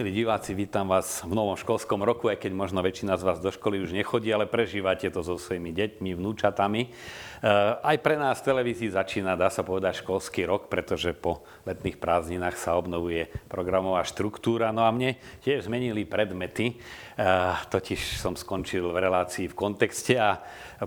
Milí 0.00 0.24
diváci, 0.24 0.56
vítam 0.56 0.88
vás 0.88 1.20
v 1.28 1.36
novom 1.36 1.60
školskom 1.60 2.00
roku, 2.00 2.32
aj 2.32 2.40
keď 2.40 2.56
možno 2.56 2.80
väčšina 2.80 3.20
z 3.20 3.26
vás 3.28 3.36
do 3.36 3.52
školy 3.52 3.84
už 3.84 3.92
nechodí, 3.92 4.32
ale 4.32 4.48
prežívate 4.48 5.12
to 5.12 5.20
so 5.20 5.36
svojimi 5.36 5.76
deťmi, 5.76 6.16
vnúčatami. 6.16 6.88
Eh, 6.88 7.52
aj 7.84 8.00
pre 8.00 8.16
nás 8.16 8.40
v 8.40 8.48
televízii 8.48 8.96
začína, 8.96 9.36
dá 9.36 9.52
sa 9.52 9.60
povedať, 9.60 10.00
školský 10.00 10.48
rok, 10.48 10.72
pretože 10.72 11.12
po 11.12 11.44
letných 11.68 12.00
prázdninách 12.00 12.56
sa 12.56 12.80
obnovuje 12.80 13.28
programová 13.52 14.00
štruktúra. 14.08 14.72
No 14.72 14.88
a 14.88 14.90
mne 14.96 15.20
tiež 15.44 15.68
zmenili 15.68 16.08
predmety, 16.08 16.80
eh, 17.20 17.52
totiž 17.68 18.24
som 18.24 18.40
skončil 18.40 18.88
v 18.88 19.04
relácii 19.04 19.52
v 19.52 19.58
kontexte 19.68 20.16
a 20.16 20.40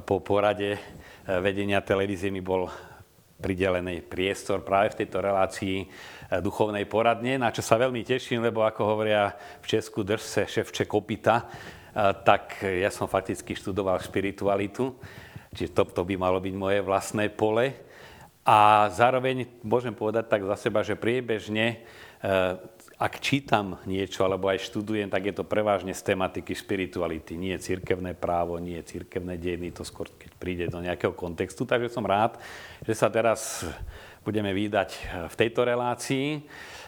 po 0.09 0.25
porade 0.25 0.73
eh, 0.73 0.79
vedenia 1.37 1.85
televízie 1.85 2.33
mi 2.33 2.41
bol 2.41 2.65
pridelený 3.43 4.07
priestor 4.07 4.63
práve 4.63 4.95
v 4.95 5.03
tejto 5.03 5.19
relácii 5.19 5.83
duchovnej 6.39 6.87
poradne, 6.87 7.37
na 7.37 7.51
čo 7.51 7.61
sa 7.61 7.75
veľmi 7.75 8.01
teším, 8.01 8.41
lebo 8.41 8.63
ako 8.63 8.81
hovoria 8.95 9.35
v 9.59 9.65
Česku, 9.67 10.01
drž 10.01 10.21
se 10.23 10.41
ševče 10.47 10.87
kopita, 10.87 11.43
eh, 11.43 12.13
tak 12.25 12.63
ja 12.63 12.89
som 12.89 13.11
fakticky 13.11 13.53
študoval 13.53 13.99
špiritualitu, 13.99 14.95
čiže 15.51 15.75
to, 15.75 15.83
to 15.91 16.01
by 16.07 16.15
malo 16.17 16.39
byť 16.39 16.55
moje 16.55 16.79
vlastné 16.81 17.29
pole. 17.29 17.75
A 18.43 18.91
zároveň 18.91 19.47
môžem 19.63 19.95
povedať 19.95 20.27
tak 20.27 20.43
za 20.43 20.55
seba, 20.59 20.83
že 20.83 20.99
priebežne, 20.99 21.79
eh, 22.23 22.55
ak 23.03 23.19
čítam 23.19 23.83
niečo 23.83 24.23
alebo 24.23 24.47
aj 24.47 24.63
študujem, 24.63 25.11
tak 25.11 25.27
je 25.27 25.35
to 25.35 25.43
prevažne 25.43 25.91
z 25.91 26.01
tematiky 26.13 26.55
spirituality. 26.55 27.35
Nie 27.35 27.59
cirkevné 27.59 28.15
právo, 28.15 28.55
nie 28.63 28.79
cirkevné 28.79 29.35
dejiny, 29.35 29.75
to 29.75 29.83
skôr 29.83 30.07
keď 30.07 30.31
príde 30.39 30.65
do 30.71 30.79
nejakého 30.79 31.11
kontextu. 31.11 31.67
Takže 31.67 31.91
som 31.91 32.07
rád, 32.07 32.39
že 32.87 32.95
sa 32.95 33.11
teraz 33.11 33.67
budeme 34.23 34.55
výdať 34.55 34.89
eh, 34.95 34.99
v 35.27 35.35
tejto 35.35 35.67
relácii. 35.67 36.41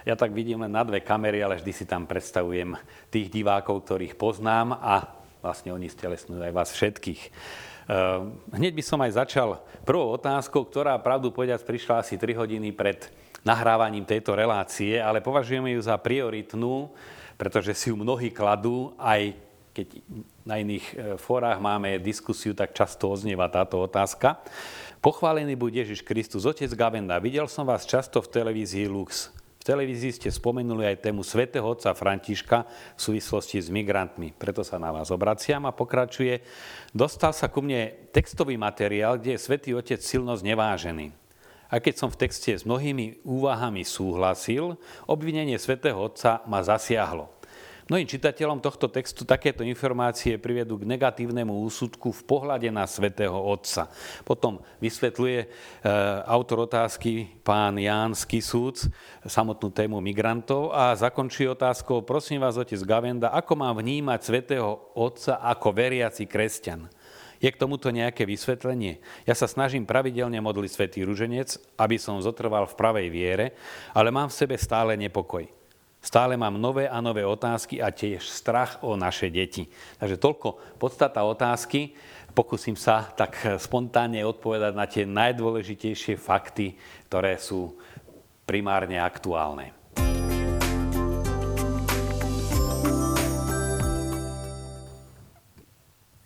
Ja 0.08 0.16
tak 0.16 0.32
vidím 0.32 0.64
len 0.64 0.72
na 0.72 0.82
dve 0.88 1.04
kamery, 1.04 1.44
ale 1.44 1.60
vždy 1.60 1.72
si 1.76 1.86
tam 1.86 2.08
predstavujem 2.08 2.80
tých 3.12 3.28
divákov, 3.30 3.86
ktorých 3.86 4.16
poznám 4.16 4.78
a 4.80 5.12
vlastne 5.44 5.74
oni 5.76 5.90
stelesňujú 5.92 6.42
aj 6.42 6.54
vás 6.56 6.70
všetkých. 6.74 7.22
Eh, 7.22 8.20
hneď 8.58 8.74
by 8.74 8.84
som 8.84 9.00
aj 9.04 9.12
začal 9.22 9.62
prvou 9.86 10.16
otázkou, 10.16 10.66
ktorá 10.66 10.98
pravdu 10.98 11.30
povedať 11.30 11.62
prišla 11.62 12.02
asi 12.02 12.18
3 12.18 12.34
hodiny 12.34 12.74
pred 12.74 13.06
nahrávaním 13.46 14.10
tejto 14.10 14.34
relácie, 14.34 14.98
ale 14.98 15.22
považujeme 15.22 15.78
ju 15.78 15.82
za 15.86 15.94
prioritnú, 16.02 16.90
pretože 17.38 17.78
si 17.78 17.94
ju 17.94 17.96
mnohí 18.00 18.34
kladú, 18.34 18.98
aj 18.98 19.38
keď 19.76 19.88
na 20.46 20.62
iných 20.62 20.86
eh, 20.94 20.96
fórach 21.18 21.58
máme 21.58 21.98
diskusiu, 21.98 22.54
tak 22.54 22.72
často 22.78 23.10
oznieva 23.10 23.50
táto 23.50 23.82
otázka. 23.82 24.40
Pochválený 25.02 25.58
buď 25.58 25.86
Ježiš 25.86 26.06
Kristus, 26.06 26.46
otec 26.46 26.70
Gavenda. 26.74 27.18
Videl 27.18 27.50
som 27.50 27.66
vás 27.66 27.86
často 27.86 28.22
v 28.22 28.32
televízii 28.32 28.86
Lux. 28.90 29.34
V 29.62 29.74
televízii 29.74 30.14
ste 30.14 30.30
spomenuli 30.30 30.86
aj 30.86 31.10
tému 31.10 31.26
svätého 31.26 31.66
otca 31.66 31.90
Františka 31.98 32.70
v 32.94 33.00
súvislosti 33.02 33.58
s 33.58 33.74
migrantmi. 33.74 34.30
Preto 34.38 34.62
sa 34.62 34.78
na 34.78 34.94
vás 34.94 35.10
obraciam 35.10 35.66
a 35.66 35.74
pokračuje. 35.74 36.46
Dostal 36.94 37.34
sa 37.34 37.50
ku 37.50 37.66
mne 37.66 38.10
textový 38.14 38.62
materiál, 38.62 39.18
kde 39.18 39.34
je 39.34 39.42
svätý 39.42 39.74
otec 39.74 39.98
silno 40.06 40.38
znevážený. 40.38 41.26
A 41.76 41.82
keď 41.82 41.98
som 41.98 42.10
v 42.14 42.24
texte 42.24 42.54
s 42.54 42.64
mnohými 42.64 43.26
úvahami 43.26 43.82
súhlasil, 43.82 44.78
obvinenie 45.10 45.58
svätého 45.58 45.98
Otca 45.98 46.46
ma 46.46 46.62
zasiahlo. 46.62 47.35
Mnohým 47.86 48.10
čitateľom 48.10 48.66
tohto 48.66 48.90
textu 48.90 49.30
takéto 49.30 49.62
informácie 49.62 50.42
privedú 50.42 50.82
k 50.82 50.90
negatívnemu 50.90 51.54
úsudku 51.70 52.10
v 52.10 52.26
pohľade 52.26 52.66
na 52.74 52.90
svätého 52.90 53.38
Otca. 53.38 53.94
Potom 54.26 54.58
vysvetľuje 54.82 55.40
e, 55.46 55.48
autor 56.26 56.66
otázky 56.66 57.30
pán 57.46 57.78
Ján 57.78 58.18
Skisúc 58.18 58.90
samotnú 59.22 59.70
tému 59.70 60.02
migrantov 60.02 60.74
a 60.74 60.98
zakončí 60.98 61.46
otázkou, 61.46 62.02
prosím 62.02 62.42
vás, 62.42 62.58
otec 62.58 62.82
Gavenda, 62.82 63.30
ako 63.30 63.54
mám 63.54 63.78
vnímať 63.78 64.20
svätého 64.34 64.90
Otca 64.98 65.38
ako 65.46 65.70
veriaci 65.70 66.26
kresťan? 66.26 66.90
Je 67.38 67.54
k 67.54 67.62
tomuto 67.62 67.94
nejaké 67.94 68.26
vysvetlenie? 68.26 68.98
Ja 69.30 69.38
sa 69.38 69.46
snažím 69.46 69.86
pravidelne 69.86 70.42
modliť 70.42 70.72
svätý 70.74 71.06
ruženec, 71.06 71.78
aby 71.78 72.02
som 72.02 72.18
zotrval 72.18 72.66
v 72.66 72.78
pravej 72.82 73.08
viere, 73.14 73.54
ale 73.94 74.10
mám 74.10 74.34
v 74.34 74.38
sebe 74.42 74.58
stále 74.58 74.98
nepokoj. 74.98 75.65
Stále 76.06 76.38
mám 76.38 76.62
nové 76.62 76.86
a 76.86 77.02
nové 77.02 77.26
otázky 77.26 77.82
a 77.82 77.90
tiež 77.90 78.30
strach 78.30 78.78
o 78.86 78.94
naše 78.94 79.34
deti. 79.34 79.66
Takže 79.98 80.22
toľko 80.22 80.78
podstata 80.78 81.26
otázky. 81.26 81.98
Pokúsim 82.30 82.78
sa 82.78 83.10
tak 83.10 83.58
spontánne 83.58 84.22
odpovedať 84.22 84.74
na 84.78 84.86
tie 84.86 85.10
najdôležitejšie 85.10 86.14
fakty, 86.22 86.78
ktoré 87.10 87.42
sú 87.42 87.74
primárne 88.46 89.02
aktuálne. 89.02 89.74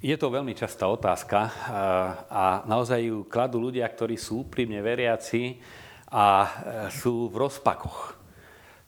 Je 0.03 0.15
to 0.19 0.27
veľmi 0.27 0.51
častá 0.59 0.91
otázka 0.91 1.39
a 2.27 2.67
naozaj 2.67 2.99
ju 2.99 3.17
kladú 3.31 3.63
ľudia, 3.63 3.87
ktorí 3.87 4.19
sú 4.19 4.43
úprimne 4.43 4.83
veriaci 4.83 5.55
a 6.11 6.51
sú 6.91 7.31
v 7.31 7.47
rozpakoch. 7.47 8.18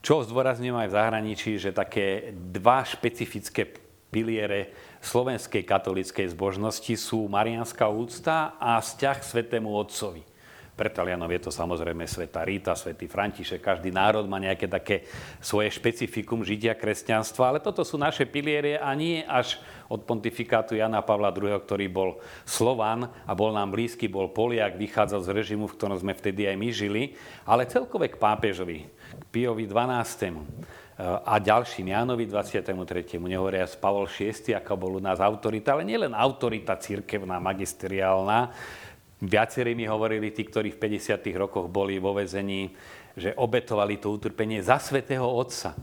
Čo 0.02 0.26
zdôrazňujem 0.26 0.78
aj 0.82 0.90
v 0.90 0.98
zahraničí, 0.98 1.52
že 1.62 1.70
také 1.70 2.34
dva 2.34 2.82
špecifické 2.82 3.70
piliere 4.10 4.74
slovenskej 5.00 5.62
katolíckej 5.62 6.34
zbožnosti 6.34 6.94
sú 6.98 7.30
marianská 7.30 7.86
úcta 7.86 8.58
a 8.58 8.82
vzťah 8.82 9.18
svetému 9.22 9.70
Otcovi. 9.72 10.31
Pre 10.81 10.90
Talianov 10.90 11.30
je 11.30 11.46
to 11.46 11.53
samozrejme 11.53 12.09
sveta 12.09 12.42
Rita, 12.42 12.74
svätý 12.74 13.06
František, 13.06 13.62
každý 13.62 13.94
národ 13.94 14.25
má 14.25 14.42
nejaké 14.42 14.66
také 14.66 15.06
svoje 15.38 15.69
špecifikum 15.69 16.42
židia 16.42 16.74
kresťanstva, 16.74 17.53
ale 17.53 17.59
toto 17.62 17.86
sú 17.86 18.02
naše 18.02 18.25
pilierie 18.25 18.81
a 18.81 18.90
nie 18.97 19.22
až 19.22 19.62
od 19.86 20.02
pontifikátu 20.09 20.74
Jana 20.74 21.06
Pavla 21.06 21.30
II, 21.30 21.53
ktorý 21.53 21.86
bol 21.86 22.18
Slovan 22.50 23.06
a 23.30 23.31
bol 23.38 23.53
nám 23.53 23.70
blízky, 23.70 24.09
bol 24.09 24.34
Poliak, 24.34 24.74
vychádzal 24.81 25.22
z 25.22 25.30
režimu, 25.30 25.70
v 25.70 25.78
ktorom 25.78 26.02
sme 26.02 26.18
vtedy 26.18 26.50
aj 26.50 26.58
my 26.58 26.70
žili, 26.74 27.14
ale 27.46 27.70
celkové 27.70 28.09
k 28.09 28.18
pápežovi, 28.18 28.90
k 28.90 29.24
Piovi 29.30 29.70
XII 29.70 30.34
a 31.02 31.41
ďalším, 31.41 31.97
Jánovi 31.97 32.30
23. 32.30 33.18
nehovoria 33.18 33.66
z 33.66 33.74
Pavol 33.78 34.06
VI, 34.06 34.58
ako 34.58 34.74
bol 34.78 34.91
u 34.97 35.02
nás 35.02 35.18
autorita, 35.18 35.74
ale 35.74 35.86
nielen 35.86 36.14
autorita 36.14 36.78
církevná, 36.78 37.41
magisteriálna, 37.41 38.53
Viacerí 39.22 39.78
mi 39.78 39.86
hovorili, 39.86 40.34
tí, 40.34 40.42
ktorí 40.42 40.74
v 40.74 40.98
50. 40.98 41.22
rokoch 41.38 41.70
boli 41.70 42.02
vo 42.02 42.18
vezení, 42.18 42.74
že 43.14 43.38
obetovali 43.38 44.02
to 44.02 44.09
utrpenie 44.09 44.66
za 44.66 44.82
svetého 44.82 45.30
Otca. 45.30 45.78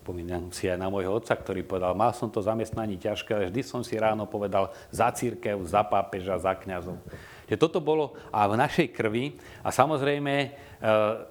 Spomínam 0.00 0.50
si 0.50 0.66
aj 0.66 0.80
na 0.80 0.88
môjho 0.88 1.12
otca, 1.12 1.36
ktorý 1.36 1.60
povedal, 1.62 1.92
mal 1.92 2.10
som 2.16 2.32
to 2.32 2.40
zamestnanie 2.40 2.96
ťažké, 2.96 3.30
ale 3.36 3.46
vždy 3.52 3.62
som 3.62 3.84
si 3.84 4.00
ráno 4.00 4.24
povedal 4.24 4.72
za 4.88 5.12
církev, 5.12 5.60
za 5.68 5.84
pápeža, 5.84 6.40
za 6.40 6.56
kňazov. 6.56 6.98
Že 7.46 7.60
toto 7.60 7.84
bolo 7.84 8.16
a 8.32 8.48
v 8.48 8.58
našej 8.58 8.96
krvi 8.96 9.36
a 9.60 9.68
samozrejme 9.68 10.34
e, 10.40 10.48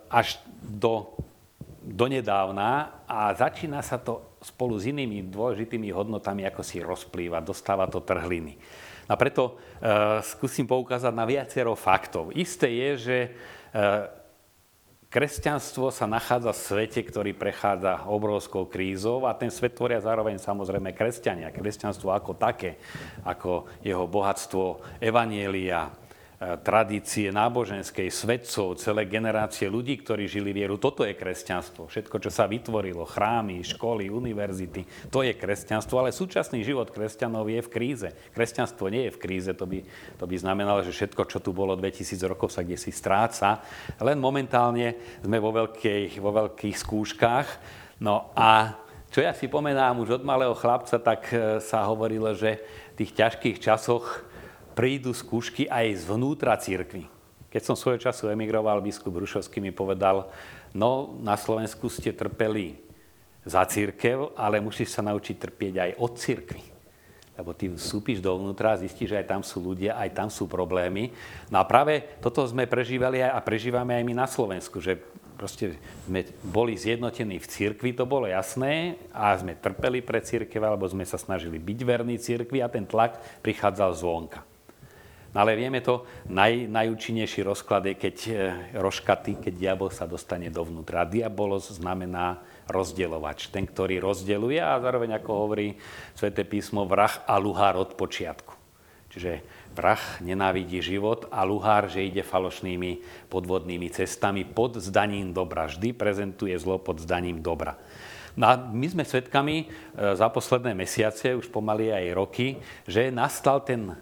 až 0.06 0.38
do, 0.62 1.12
donedávna 1.82 3.02
a 3.10 3.34
začína 3.34 3.82
sa 3.82 3.98
to 3.98 4.38
spolu 4.38 4.78
s 4.78 4.86
inými 4.86 5.28
dôležitými 5.28 5.90
hodnotami, 5.90 6.46
ako 6.46 6.62
si 6.62 6.80
rozplýva, 6.80 7.42
dostáva 7.42 7.90
to 7.90 8.06
trhliny. 8.06 8.56
A 9.10 9.18
preto 9.18 9.58
uh, 9.58 10.22
skúsim 10.22 10.70
poukázať 10.70 11.10
na 11.10 11.26
viacero 11.26 11.74
faktov. 11.74 12.30
Isté 12.38 12.70
je, 12.70 12.90
že 13.02 13.18
uh, 13.74 14.06
kresťanstvo 15.10 15.90
sa 15.90 16.06
nachádza 16.06 16.54
v 16.54 16.62
svete, 16.62 17.02
ktorý 17.02 17.34
prechádza 17.34 18.06
obrovskou 18.06 18.70
krízou 18.70 19.26
a 19.26 19.34
ten 19.34 19.50
svet 19.50 19.74
tvoria 19.74 19.98
zároveň 19.98 20.38
samozrejme 20.38 20.94
kresťania. 20.94 21.50
Kresťanstvo 21.50 22.14
ako 22.14 22.38
také, 22.38 22.78
ako 23.26 23.66
jeho 23.82 24.06
bohatstvo 24.06 25.02
evanielia, 25.02 25.90
tradície 26.40 27.36
náboženskej, 27.36 28.08
svedcov, 28.08 28.80
celé 28.80 29.04
generácie 29.12 29.68
ľudí, 29.68 30.00
ktorí 30.00 30.24
žili 30.24 30.56
vieru. 30.56 30.80
Toto 30.80 31.04
je 31.04 31.12
kresťanstvo. 31.12 31.92
Všetko, 31.92 32.16
čo 32.24 32.32
sa 32.32 32.48
vytvorilo, 32.48 33.04
chrámy, 33.04 33.60
školy, 33.60 34.08
univerzity, 34.08 35.12
to 35.12 35.20
je 35.20 35.36
kresťanstvo, 35.36 36.00
ale 36.00 36.16
súčasný 36.16 36.64
život 36.64 36.96
kresťanov 36.96 37.52
je 37.52 37.60
v 37.60 37.68
kríze. 37.68 38.10
Kresťanstvo 38.32 38.88
nie 38.88 39.12
je 39.12 39.16
v 39.16 39.20
kríze, 39.20 39.52
to 39.52 39.68
by, 39.68 39.84
to 40.16 40.24
by 40.24 40.36
znamenalo, 40.40 40.80
že 40.88 40.96
všetko, 40.96 41.28
čo 41.28 41.44
tu 41.44 41.52
bolo 41.52 41.76
2000 41.76 42.08
rokov, 42.24 42.56
sa 42.56 42.64
kde 42.64 42.80
si 42.80 42.96
stráca. 42.96 43.60
Len 44.00 44.16
momentálne 44.16 44.96
sme 45.20 45.44
vo 45.44 45.52
veľkých, 45.52 46.24
vo 46.24 46.32
veľkých 46.32 46.76
skúškach. 46.80 47.48
No 48.00 48.32
a 48.32 48.80
čo 49.12 49.20
ja 49.20 49.36
si 49.36 49.52
pomenám 49.52 50.08
už 50.08 50.22
od 50.22 50.24
malého 50.24 50.56
chlapca, 50.56 50.96
tak 51.04 51.28
e, 51.36 51.60
sa 51.60 51.84
hovorilo, 51.84 52.32
že 52.32 52.64
v 52.96 53.04
tých 53.04 53.12
ťažkých 53.12 53.58
časoch 53.60 54.30
prídu 54.80 55.12
skúšky 55.12 55.68
aj 55.68 56.08
zvnútra 56.08 56.56
církvy. 56.56 57.04
Keď 57.52 57.62
som 57.68 57.76
svojho 57.76 58.00
času 58.00 58.32
emigroval, 58.32 58.80
biskup 58.80 59.12
Rušovský 59.12 59.60
mi 59.60 59.76
povedal, 59.76 60.32
no 60.72 61.20
na 61.20 61.36
Slovensku 61.36 61.92
ste 61.92 62.16
trpeli 62.16 62.80
za 63.44 63.68
církev, 63.68 64.32
ale 64.40 64.64
musíš 64.64 64.96
sa 64.96 65.04
naučiť 65.04 65.36
trpieť 65.36 65.74
aj 65.84 65.92
od 66.00 66.12
církvy. 66.16 66.64
Lebo 67.36 67.52
ty 67.52 67.68
vstúpiš 67.68 68.24
dovnútra, 68.24 68.80
zistíš, 68.80 69.12
že 69.12 69.20
aj 69.20 69.28
tam 69.28 69.44
sú 69.44 69.60
ľudia, 69.60 70.00
aj 70.00 70.16
tam 70.16 70.32
sú 70.32 70.48
problémy. 70.48 71.12
No 71.52 71.60
a 71.60 71.68
práve 71.68 72.16
toto 72.24 72.40
sme 72.48 72.64
prežívali 72.64 73.20
a 73.20 73.36
prežívame 73.44 74.00
aj 74.00 74.04
my 74.08 74.14
na 74.16 74.32
Slovensku, 74.32 74.80
že 74.80 74.96
proste 75.36 75.76
sme 76.08 76.24
boli 76.40 76.80
zjednotení 76.80 77.36
v 77.36 77.52
cirkvi, 77.52 77.92
to 77.92 78.08
bolo 78.08 78.32
jasné, 78.32 78.96
a 79.12 79.36
sme 79.36 79.60
trpeli 79.60 80.00
pre 80.00 80.24
cirkev, 80.24 80.64
alebo 80.64 80.88
sme 80.88 81.04
sa 81.04 81.20
snažili 81.20 81.60
byť 81.60 81.80
verní 81.84 82.16
cirkvi 82.16 82.64
a 82.64 82.72
ten 82.72 82.88
tlak 82.88 83.20
prichádzal 83.44 83.92
zvonka. 84.00 84.49
No 85.30 85.46
ale 85.46 85.54
vieme 85.54 85.78
to, 85.86 86.10
naj, 86.26 86.66
najúčinnejší 86.66 87.46
rozklad 87.46 87.86
je, 87.86 87.94
keď 87.94 88.16
e, 88.26 88.32
roškaty, 88.82 89.38
keď 89.38 89.54
diabol 89.54 89.94
sa 89.94 90.10
dostane 90.10 90.50
dovnútra. 90.50 91.06
Diabolos 91.06 91.70
znamená 91.70 92.42
rozdielovač, 92.66 93.54
ten, 93.54 93.70
ktorý 93.70 94.02
rozdeluje 94.02 94.58
a 94.58 94.82
zároveň, 94.82 95.22
ako 95.22 95.30
hovorí 95.30 95.78
sväté 96.18 96.42
písmo, 96.50 96.90
vrah 96.90 97.14
a 97.30 97.38
luhár 97.38 97.78
od 97.78 97.94
počiatku. 97.94 98.58
Čiže 99.10 99.42
vrah 99.74 100.02
nenávidí 100.22 100.82
život 100.82 101.30
a 101.30 101.46
luhár, 101.46 101.90
že 101.90 102.06
ide 102.06 102.26
falošnými 102.26 103.26
podvodnými 103.30 103.90
cestami 103.90 104.46
pod 104.46 104.82
zdaním 104.82 105.34
dobra. 105.34 105.70
Vždy 105.70 105.94
prezentuje 105.94 106.54
zlo 106.58 106.82
pod 106.82 107.02
zdaním 107.02 107.42
dobra. 107.42 107.78
No 108.40 108.48
a 108.48 108.56
my 108.56 108.88
sme 108.88 109.04
svedkami 109.04 109.68
e, 109.68 110.16
za 110.16 110.32
posledné 110.32 110.72
mesiace, 110.72 111.36
už 111.36 111.52
pomaly 111.52 111.92
aj 111.92 112.16
roky, 112.16 112.56
že 112.88 113.12
nastal 113.12 113.60
ten 113.60 113.92
e, 113.92 113.96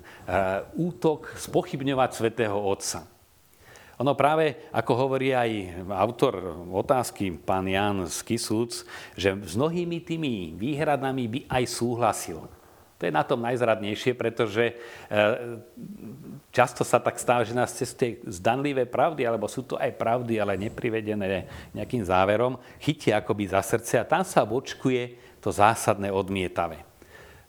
útok 0.78 1.34
spochybňovať 1.42 2.10
svätého 2.13 2.54
Otca. 2.54 3.10
Ono 3.98 4.13
práve, 4.13 4.69
ako 4.69 4.94
hovorí 4.94 5.34
aj 5.34 5.81
autor 5.89 6.54
otázky, 6.69 7.34
pán 7.34 7.66
Jan 7.66 8.06
z 8.06 8.22
Kisúc, 8.30 8.86
že 9.18 9.34
s 9.34 9.57
mnohými 9.57 10.06
tými 10.06 10.54
výhradami 10.54 11.25
by 11.25 11.40
aj 11.50 11.63
súhlasil. 11.66 12.45
To 12.97 13.05
je 13.05 13.13
na 13.13 13.21
tom 13.21 13.45
najzradnejšie, 13.45 14.17
pretože 14.17 14.73
e, 14.73 14.73
často 16.49 16.81
sa 16.81 16.97
tak 16.97 17.21
stáva, 17.21 17.45
že 17.45 17.53
nás 17.53 17.69
cez 17.69 17.94
zdanlivé 18.25 18.89
pravdy, 18.89 19.21
alebo 19.21 19.45
sú 19.45 19.61
to 19.61 19.77
aj 19.77 19.94
pravdy, 19.94 20.41
ale 20.41 20.57
neprivedené 20.57 21.45
nejakým 21.77 22.01
záverom, 22.01 22.57
chytia 22.81 23.21
akoby 23.21 23.53
za 23.53 23.61
srdce 23.61 24.01
a 24.01 24.09
tam 24.09 24.25
sa 24.25 24.41
vočkuje 24.41 25.38
to 25.38 25.53
zásadné 25.53 26.09
odmietavé. 26.09 26.81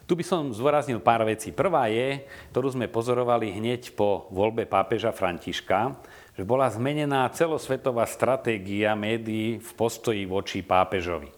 Tu 0.09 0.17
by 0.17 0.25
som 0.25 0.53
zdôraznil 0.53 1.05
pár 1.05 1.21
vecí. 1.25 1.53
Prvá 1.53 1.89
je, 1.93 2.25
ktorú 2.53 2.73
sme 2.73 2.89
pozorovali 2.89 3.53
hneď 3.53 3.93
po 3.93 4.29
voľbe 4.33 4.65
pápeža 4.65 5.13
Františka, 5.13 6.01
že 6.33 6.49
bola 6.49 6.65
zmenená 6.73 7.29
celosvetová 7.33 8.09
stratégia 8.09 8.97
médií 8.97 9.61
v 9.61 9.71
postoji 9.77 10.25
voči 10.25 10.65
pápežovi. 10.65 11.38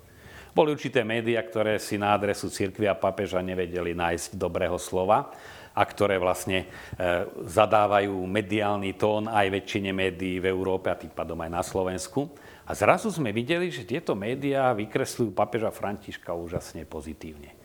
Boli 0.60 0.76
určité 0.76 1.00
médiá, 1.08 1.40
ktoré 1.40 1.80
si 1.80 1.96
na 1.96 2.12
adresu 2.12 2.52
cirkvi 2.52 2.84
a 2.84 2.92
papeža 2.92 3.40
nevedeli 3.40 3.96
nájsť 3.96 4.36
dobrého 4.36 4.76
slova 4.76 5.32
a 5.72 5.82
ktoré 5.88 6.20
vlastne 6.20 6.68
e, 6.68 7.24
zadávajú 7.48 8.12
mediálny 8.28 8.92
tón 8.92 9.24
aj 9.24 9.56
väčšine 9.56 9.88
médií 9.88 10.36
v 10.36 10.52
Európe 10.52 10.92
a 10.92 11.00
tým 11.00 11.16
pádom 11.16 11.40
aj 11.40 11.48
na 11.48 11.64
Slovensku. 11.64 12.28
A 12.68 12.76
zrazu 12.76 13.08
sme 13.08 13.32
videli, 13.32 13.72
že 13.72 13.88
tieto 13.88 14.12
médiá 14.12 14.68
vykresľujú 14.76 15.32
papeža 15.32 15.72
Františka 15.72 16.36
úžasne 16.36 16.84
pozitívne. 16.84 17.56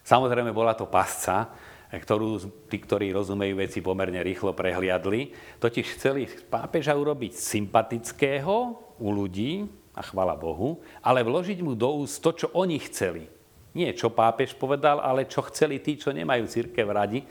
Samozrejme 0.00 0.48
bola 0.56 0.72
to 0.72 0.88
pasca, 0.88 1.52
ktorú 1.92 2.40
tí, 2.72 2.80
ktorí 2.80 3.12
rozumejú 3.12 3.60
veci, 3.60 3.84
pomerne 3.84 4.24
rýchlo 4.24 4.56
prehliadli. 4.56 5.36
Totiž 5.60 6.00
chceli 6.00 6.24
pápeža 6.48 6.96
urobiť 6.96 7.36
sympatického 7.36 8.80
u 8.96 9.08
ľudí, 9.12 9.79
a 10.00 10.02
chvala 10.02 10.32
Bohu, 10.32 10.80
ale 11.04 11.20
vložiť 11.20 11.60
mu 11.60 11.76
do 11.76 12.00
úst 12.00 12.24
to, 12.24 12.32
čo 12.32 12.48
oni 12.56 12.80
chceli. 12.88 13.28
Nie 13.76 13.92
čo 13.92 14.08
pápež 14.08 14.56
povedal, 14.56 14.98
ale 14.98 15.28
čo 15.28 15.44
chceli 15.52 15.78
tí, 15.78 16.00
čo 16.00 16.10
nemajú 16.10 16.48
církev 16.48 16.88
radi, 16.88 17.20
e, 17.20 17.26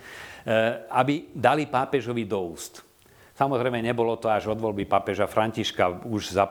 aby 0.94 1.34
dali 1.34 1.66
pápežovi 1.66 2.24
do 2.30 2.40
úst. 2.46 2.86
Samozrejme, 3.36 3.80
nebolo 3.80 4.20
to 4.20 4.28
až 4.28 4.52
od 4.52 4.60
voľby 4.60 4.84
pápeža 4.84 5.24
Františka, 5.24 6.04
už 6.04 6.36
za 6.36 6.44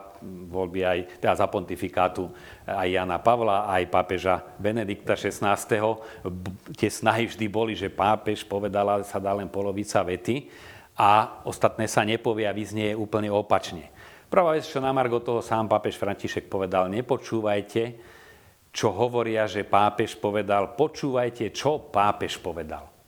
voľby 0.49 0.81
aj, 0.81 0.99
teda 1.21 1.37
za 1.37 1.45
pontifikátu 1.45 2.25
aj 2.65 2.89
Jana 2.89 3.21
Pavla, 3.21 3.69
aj 3.69 3.93
pápeža 3.93 4.41
Benedikta 4.57 5.13
XVI. 5.13 5.53
Tie 6.73 6.89
snahy 6.89 7.29
vždy 7.29 7.45
boli, 7.45 7.77
že 7.77 7.93
pápež 7.93 8.41
povedala, 8.41 9.05
sa 9.05 9.21
dá 9.21 9.37
len 9.37 9.45
polovica 9.45 10.01
vety 10.01 10.49
a 10.97 11.45
ostatné 11.45 11.85
sa 11.85 12.01
nepovie 12.01 12.49
a 12.49 12.57
vyznie 12.57 12.97
úplne 12.97 13.29
opačne. 13.29 13.93
Prvá 14.29 14.53
vec, 14.53 14.69
čo 14.69 14.77
na 14.77 14.93
Margo 14.93 15.25
toho 15.25 15.41
sám 15.41 15.65
pápež 15.65 15.97
František 15.97 16.45
povedal, 16.45 16.85
nepočúvajte, 16.93 17.83
čo 18.69 18.93
hovoria, 18.93 19.49
že 19.49 19.65
pápež 19.65 20.21
povedal, 20.21 20.77
počúvajte, 20.77 21.49
čo 21.49 21.89
pápež 21.89 22.37
povedal. 22.37 22.98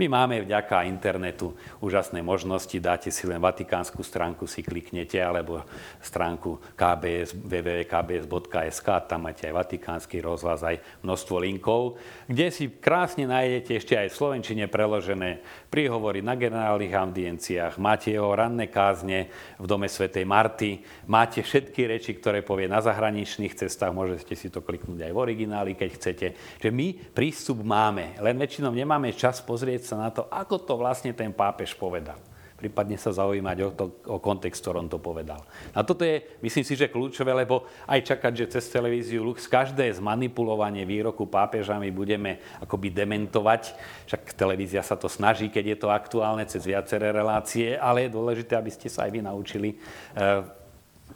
My 0.00 0.08
máme 0.08 0.40
vďaka 0.48 0.88
internetu 0.88 1.52
úžasné 1.84 2.24
možnosti, 2.24 2.72
dáte 2.80 3.12
si 3.12 3.28
len 3.28 3.36
vatikánsku 3.36 4.00
stránku, 4.00 4.48
si 4.48 4.64
kliknete, 4.64 5.20
alebo 5.20 5.60
stránku 6.00 6.56
kbs, 6.72 7.36
www.kbs.sk, 7.36 8.88
tam 9.04 9.28
máte 9.28 9.44
aj 9.44 9.60
vatikánsky 9.60 10.24
rozhlas, 10.24 10.64
aj 10.64 10.80
množstvo 11.04 11.36
linkov, 11.44 12.00
kde 12.24 12.48
si 12.48 12.72
krásne 12.80 13.28
nájdete 13.28 13.76
ešte 13.76 13.92
aj 14.00 14.08
v 14.08 14.16
Slovenčine 14.16 14.64
preložené 14.72 15.44
príhovory 15.68 16.24
na 16.24 16.32
generálnych 16.32 16.96
audienciách, 16.96 17.76
máte 17.76 18.16
jeho 18.16 18.32
ranné 18.32 18.72
kázne 18.72 19.28
v 19.60 19.68
Dome 19.68 19.92
svätej 19.92 20.24
Marty, 20.24 20.80
máte 21.12 21.44
všetky 21.44 21.84
reči, 21.84 22.16
ktoré 22.16 22.40
povie 22.40 22.72
na 22.72 22.80
zahraničných 22.80 23.52
cestách, 23.52 23.92
môžete 23.92 24.32
si 24.32 24.48
to 24.48 24.64
kliknúť 24.64 25.04
aj 25.04 25.12
v 25.12 25.20
origináli, 25.20 25.76
keď 25.76 25.90
chcete. 25.92 26.26
Že 26.56 26.72
my 26.72 27.12
prístup 27.12 27.60
máme, 27.60 28.16
len 28.16 28.40
väčšinou 28.40 28.72
nemáme 28.72 29.12
čas 29.12 29.44
pozrieť 29.44 29.89
sa 29.90 29.98
na 29.98 30.14
to, 30.14 30.30
ako 30.30 30.62
to 30.62 30.78
vlastne 30.78 31.10
ten 31.10 31.34
pápež 31.34 31.74
povedal. 31.74 32.14
Prípadne 32.60 33.00
sa 33.00 33.08
zaujímať 33.08 33.56
o, 33.64 33.68
to, 33.72 33.84
o 34.04 34.20
kontext, 34.20 34.60
ktorom 34.60 34.84
to 34.84 35.00
povedal. 35.00 35.40
A 35.72 35.80
toto 35.80 36.04
je, 36.04 36.20
myslím 36.44 36.60
si, 36.60 36.76
že 36.76 36.92
kľúčové, 36.92 37.32
lebo 37.32 37.64
aj 37.88 38.04
čakať, 38.04 38.32
že 38.36 38.52
cez 38.52 38.68
televíziu 38.68 39.24
Lux 39.24 39.48
každé 39.48 39.88
zmanipulovanie 39.96 40.84
výroku 40.84 41.24
pápežami 41.24 41.88
budeme 41.88 42.36
akoby 42.60 42.92
dementovať. 42.92 43.72
Však 44.12 44.36
televízia 44.36 44.84
sa 44.84 45.00
to 45.00 45.08
snaží, 45.08 45.48
keď 45.48 45.64
je 45.72 45.78
to 45.80 45.88
aktuálne, 45.88 46.44
cez 46.44 46.60
viaceré 46.68 47.16
relácie, 47.16 47.80
ale 47.80 48.04
je 48.04 48.16
dôležité, 48.20 48.52
aby 48.60 48.68
ste 48.68 48.92
sa 48.92 49.08
aj 49.08 49.10
vy 49.16 49.20
naučili 49.24 49.80
uh, 49.80 50.44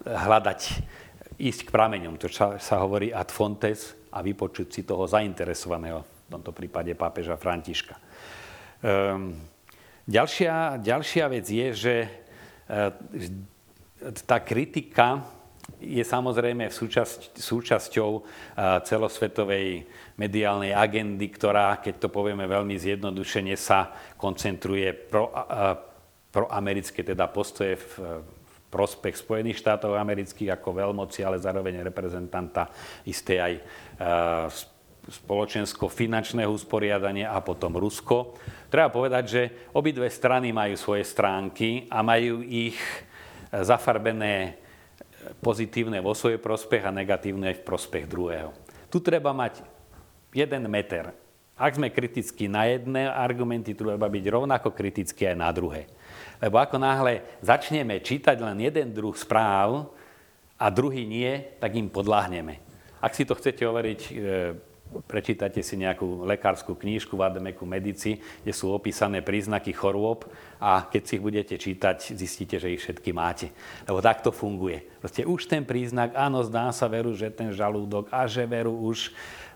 hľadať, 0.01 0.61
ísť 1.37 1.61
k 1.69 1.75
prameňom. 1.77 2.17
To 2.25 2.33
sa, 2.33 2.57
sa 2.57 2.81
hovorí 2.81 3.13
ad 3.13 3.29
fontes 3.29 3.93
a 4.17 4.25
vypočuť 4.25 4.73
si 4.73 4.81
toho 4.89 5.05
zainteresovaného, 5.05 6.01
v 6.01 6.41
tomto 6.41 6.57
prípade 6.57 6.97
pápeža 6.97 7.37
Františka. 7.37 8.04
Um, 8.85 9.33
ďalšia, 10.05 10.77
ďalšia 10.77 11.25
vec 11.33 11.49
je, 11.49 11.69
že 11.73 11.95
uh, 12.05 12.93
tá 14.29 14.45
kritika 14.45 15.25
je 15.81 16.05
samozrejme 16.05 16.69
súčasť, 16.69 17.33
súčasťou 17.33 18.11
uh, 18.13 18.23
celosvetovej 18.85 19.89
mediálnej 20.21 20.77
agendy, 20.77 21.33
ktorá, 21.33 21.81
keď 21.81 21.97
to 21.97 22.09
povieme 22.13 22.45
veľmi 22.45 22.77
zjednodušene, 22.77 23.57
sa 23.57 23.89
koncentruje 24.21 24.93
pro, 24.93 25.33
pro 26.29 26.45
americké 26.53 27.01
teda 27.01 27.25
postoje 27.33 27.81
v, 27.81 28.21
prospech 28.69 29.17
Spojených 29.17 29.65
štátov 29.65 29.97
amerických 29.97 30.61
ako 30.61 30.77
veľmoci, 30.77 31.25
ale 31.25 31.41
zároveň 31.41 31.81
reprezentanta 31.81 32.69
isté 33.07 33.39
aj 33.39 33.55
spoločensko-finančného 35.09 36.49
usporiadania 36.49 37.33
a 37.33 37.45
potom 37.45 37.77
Rusko. 37.77 38.37
Treba 38.75 38.91
povedať, 38.91 39.25
že 39.31 39.43
obidve 39.71 40.11
strany 40.11 40.51
majú 40.51 40.75
svoje 40.75 41.07
stránky 41.07 41.87
a 41.87 42.03
majú 42.03 42.43
ich 42.43 42.75
zafarbené 43.55 44.59
pozitívne 45.39 46.03
vo 46.03 46.11
svoj 46.11 46.43
prospech 46.43 46.83
a 46.83 46.91
negatívne 46.91 47.55
v 47.55 47.63
prospech 47.63 48.11
druhého. 48.11 48.51
Tu 48.91 48.99
treba 48.99 49.31
mať 49.31 49.63
jeden 50.35 50.67
meter. 50.67 51.15
Ak 51.55 51.79
sme 51.79 51.95
kritickí 51.95 52.51
na 52.51 52.67
jedné 52.67 53.07
argumenty, 53.07 53.79
treba 53.79 54.11
byť 54.11 54.25
rovnako 54.27 54.75
kritickí 54.75 55.23
aj 55.23 55.39
na 55.39 55.55
druhé. 55.55 55.87
Lebo 56.43 56.59
ako 56.59 56.75
náhle 56.75 57.23
začneme 57.47 58.03
čítať 58.03 58.43
len 58.43 58.59
jeden 58.59 58.91
druh 58.91 59.15
správ 59.15 59.87
a 60.59 60.67
druhý 60.67 61.07
nie, 61.07 61.31
tak 61.63 61.79
im 61.79 61.87
podláhneme. 61.87 62.59
Ak 62.99 63.15
si 63.15 63.23
to 63.23 63.39
chcete 63.39 63.63
overiť 63.63 64.01
e, 64.03 64.13
prečítate 65.05 65.65
si 65.65 65.75
nejakú 65.75 66.23
lekárskú 66.23 66.79
knížku 66.79 67.19
Vademeku 67.19 67.67
Medici, 67.67 68.23
kde 68.47 68.53
sú 68.55 68.71
opísané 68.71 69.25
príznaky 69.25 69.75
chorôb 69.75 70.29
a 70.63 70.87
keď 70.87 71.03
si 71.03 71.13
ich 71.19 71.25
budete 71.25 71.55
čítať, 71.59 72.15
zistíte, 72.15 72.63
že 72.63 72.71
ich 72.71 72.83
všetky 72.83 73.11
máte. 73.11 73.51
Lebo 73.89 73.99
takto 73.99 74.31
funguje. 74.31 74.87
Proste 75.03 75.27
už 75.27 75.51
ten 75.51 75.67
príznak, 75.67 76.15
áno, 76.15 76.45
zdá 76.47 76.71
sa 76.71 76.87
veru, 76.87 77.11
že 77.17 77.33
ten 77.35 77.51
žalúdok 77.51 78.13
a 78.15 78.29
že 78.31 78.47
veru 78.47 78.75
už 78.75 79.11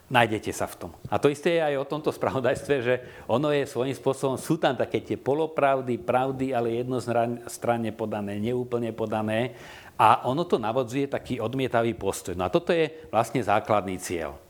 nájdete 0.09 0.51
sa 0.57 0.65
v 0.65 0.89
tom. 0.89 0.91
A 1.13 1.21
to 1.21 1.29
isté 1.29 1.61
je 1.61 1.67
aj 1.73 1.75
o 1.85 1.89
tomto 1.89 2.09
spravodajstve, 2.09 2.75
že 2.81 2.95
ono 3.29 3.53
je 3.53 3.69
svojím 3.69 3.93
spôsobom, 3.93 4.41
sú 4.41 4.57
tam 4.57 4.73
také 4.73 5.05
tie 5.05 5.21
polopravdy, 5.21 6.01
pravdy, 6.01 6.57
ale 6.57 6.81
jednostranne 6.81 7.93
podané, 7.93 8.41
neúplne 8.41 8.91
podané 8.97 9.53
a 10.01 10.25
ono 10.31 10.47
to 10.49 10.57
navodzuje 10.57 11.11
taký 11.13 11.43
odmietavý 11.43 11.93
postoj. 11.93 12.33
No 12.39 12.49
a 12.49 12.55
toto 12.55 12.73
je 12.73 12.89
vlastne 13.13 13.45
základný 13.45 14.01
cieľ. 14.01 14.41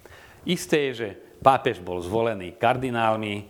Isté 0.46 0.90
je, 0.90 0.92
že 0.94 1.08
pápež 1.42 1.80
bol 1.82 2.02
zvolený 2.02 2.54
kardinálmi 2.58 3.34
e, 3.40 3.44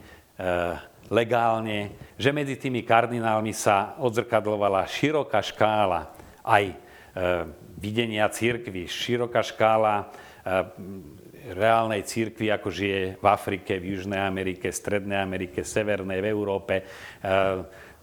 legálne, 1.09 1.97
že 2.21 2.31
medzi 2.31 2.57
tými 2.57 2.85
kardinálmi 2.85 3.53
sa 3.57 3.97
odzrkadlovala 3.99 4.85
široká 4.85 5.41
škála 5.41 6.13
aj 6.45 6.89
videnia 7.79 8.31
církvy, 8.31 8.87
široká 8.87 9.43
škála 9.43 10.07
reálnej 11.55 12.05
církvy, 12.05 12.53
ako 12.53 12.69
žije 12.69 13.01
v 13.19 13.27
Afrike, 13.27 13.81
v 13.81 13.97
Južnej 13.97 14.21
Amerike, 14.21 14.69
Strednej 14.71 15.19
Amerike, 15.19 15.65
Severnej, 15.65 16.21
v 16.21 16.31
Európe, 16.31 16.75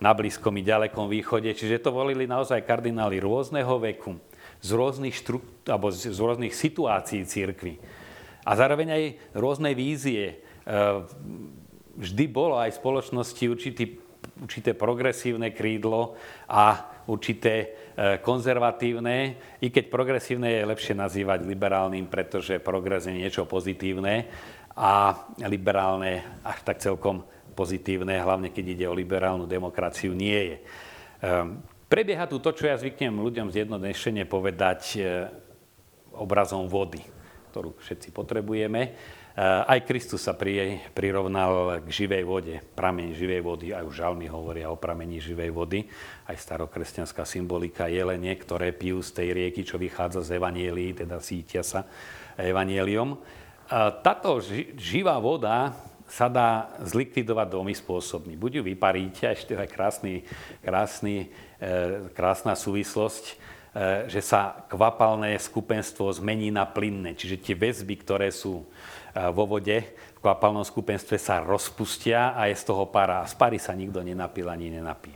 na 0.01 0.12
Blízkom 0.12 0.56
i 0.60 0.63
ďalekom 0.65 1.08
východe. 1.08 1.51
Čiže 1.54 1.84
to 1.84 1.96
volili 1.96 2.25
naozaj 2.25 2.65
kardináli 2.65 3.22
rôzneho 3.22 3.77
veku, 3.80 4.18
z 4.60 4.70
rôznych, 4.74 5.15
štru, 5.15 5.39
alebo 5.70 5.94
z 5.94 6.15
rôznych 6.15 6.54
situácií 6.56 7.24
církvy. 7.24 7.77
A 8.46 8.52
zároveň 8.54 8.88
aj 8.94 9.04
rôznej 9.34 9.74
vízie. 9.74 10.40
Vždy 11.98 12.25
bolo 12.30 12.62
aj 12.62 12.78
v 12.78 12.80
spoločnosti 12.80 13.44
určitý 13.50 14.06
určité 14.42 14.75
progresívne 14.75 15.56
krídlo 15.56 16.18
a 16.50 16.92
určité 17.08 17.54
e, 17.56 17.68
konzervatívne, 18.20 19.38
i 19.62 19.68
keď 19.70 19.86
progresívne 19.88 20.50
je 20.52 20.70
lepšie 20.70 20.94
nazývať 20.98 21.46
liberálnym, 21.46 22.10
pretože 22.10 22.60
progres 22.60 23.08
je 23.08 23.16
niečo 23.16 23.46
pozitívne 23.46 24.28
a 24.75 25.16
liberálne 25.46 26.42
až 26.44 26.60
tak 26.66 26.84
celkom 26.84 27.24
pozitívne, 27.56 28.20
hlavne 28.20 28.52
keď 28.52 28.66
ide 28.75 28.86
o 28.90 28.98
liberálnu 28.98 29.48
demokraciu, 29.48 30.12
nie 30.12 30.36
je. 30.36 30.58
E, 30.58 30.64
prebieha 31.88 32.28
tu 32.28 32.42
to, 32.42 32.52
čo 32.52 32.68
ja 32.68 32.75
zvyknem 32.75 33.16
ľuďom 33.16 33.54
zjednodušene 33.54 34.28
povedať 34.28 34.82
e, 34.98 35.00
obrazom 36.16 36.68
vody, 36.68 37.14
ktorú 37.56 37.72
všetci 37.80 38.12
potrebujeme. 38.12 38.92
Eh, 38.92 39.40
aj 39.40 39.88
Kristus 39.88 40.28
sa 40.28 40.36
pri, 40.36 40.84
prirovnal 40.92 41.80
k 41.80 41.88
živej 41.88 42.28
vode, 42.28 42.60
prameň 42.76 43.16
živej 43.16 43.40
vody, 43.40 43.72
aj 43.72 43.88
už 43.88 43.96
žalmy 43.96 44.28
hovoria 44.28 44.68
o 44.68 44.76
pramení 44.76 45.24
živej 45.24 45.56
vody, 45.56 45.88
aj 46.28 46.36
starokresťanská 46.36 47.24
symbolika 47.24 47.88
jelene, 47.88 48.36
ktoré 48.36 48.76
pijú 48.76 49.00
z 49.00 49.16
tej 49.16 49.28
rieky, 49.32 49.64
čo 49.64 49.80
vychádza 49.80 50.20
z 50.20 50.36
evanielii, 50.36 51.00
teda 51.00 51.24
sítia 51.24 51.64
sa 51.64 51.88
evanieliom. 52.36 53.16
Táto 54.04 54.44
živá 54.76 55.16
voda 55.18 55.72
sa 56.06 56.30
dá 56.30 56.76
zlikvidovať 56.86 57.48
dvomi 57.50 57.74
spôsobmi. 57.74 58.38
Buď 58.38 58.62
ju 58.62 58.64
vyparíte, 58.68 59.26
ešte 59.26 59.58
aj 59.58 59.70
krásny, 59.72 60.22
krásny, 60.62 61.34
eh, 61.60 62.08
krásna 62.14 62.54
súvislosť, 62.54 63.55
že 64.08 64.24
sa 64.24 64.63
kvapalné 64.72 65.36
skupenstvo 65.36 66.08
zmení 66.15 66.48
na 66.48 66.63
plynné, 66.63 67.12
čiže 67.12 67.44
tie 67.44 67.55
väzby, 67.60 68.00
ktoré 68.00 68.32
sú 68.32 68.63
vo 69.36 69.44
vode 69.48 69.96
v 70.15 70.20
kvapalnom 70.20 70.63
skupenstve 70.63 71.15
sa 71.15 71.39
rozpustia 71.39 72.36
a 72.36 72.48
je 72.51 72.55
z 72.55 72.67
toho 72.67 72.88
para. 72.88 73.24
A 73.24 73.27
z 73.27 73.36
pary 73.36 73.60
sa 73.60 73.72
nikto 73.72 74.03
nenapil 74.03 74.48
ani 74.48 74.72
nenapije. 74.72 75.15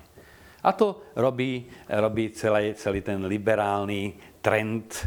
A 0.59 0.75
to 0.75 1.07
robí, 1.15 1.71
robí 1.87 2.35
celý, 2.35 2.75
celý 2.75 2.99
ten 2.99 3.23
liberálny 3.23 4.19
trend, 4.43 4.91
e, 4.91 5.03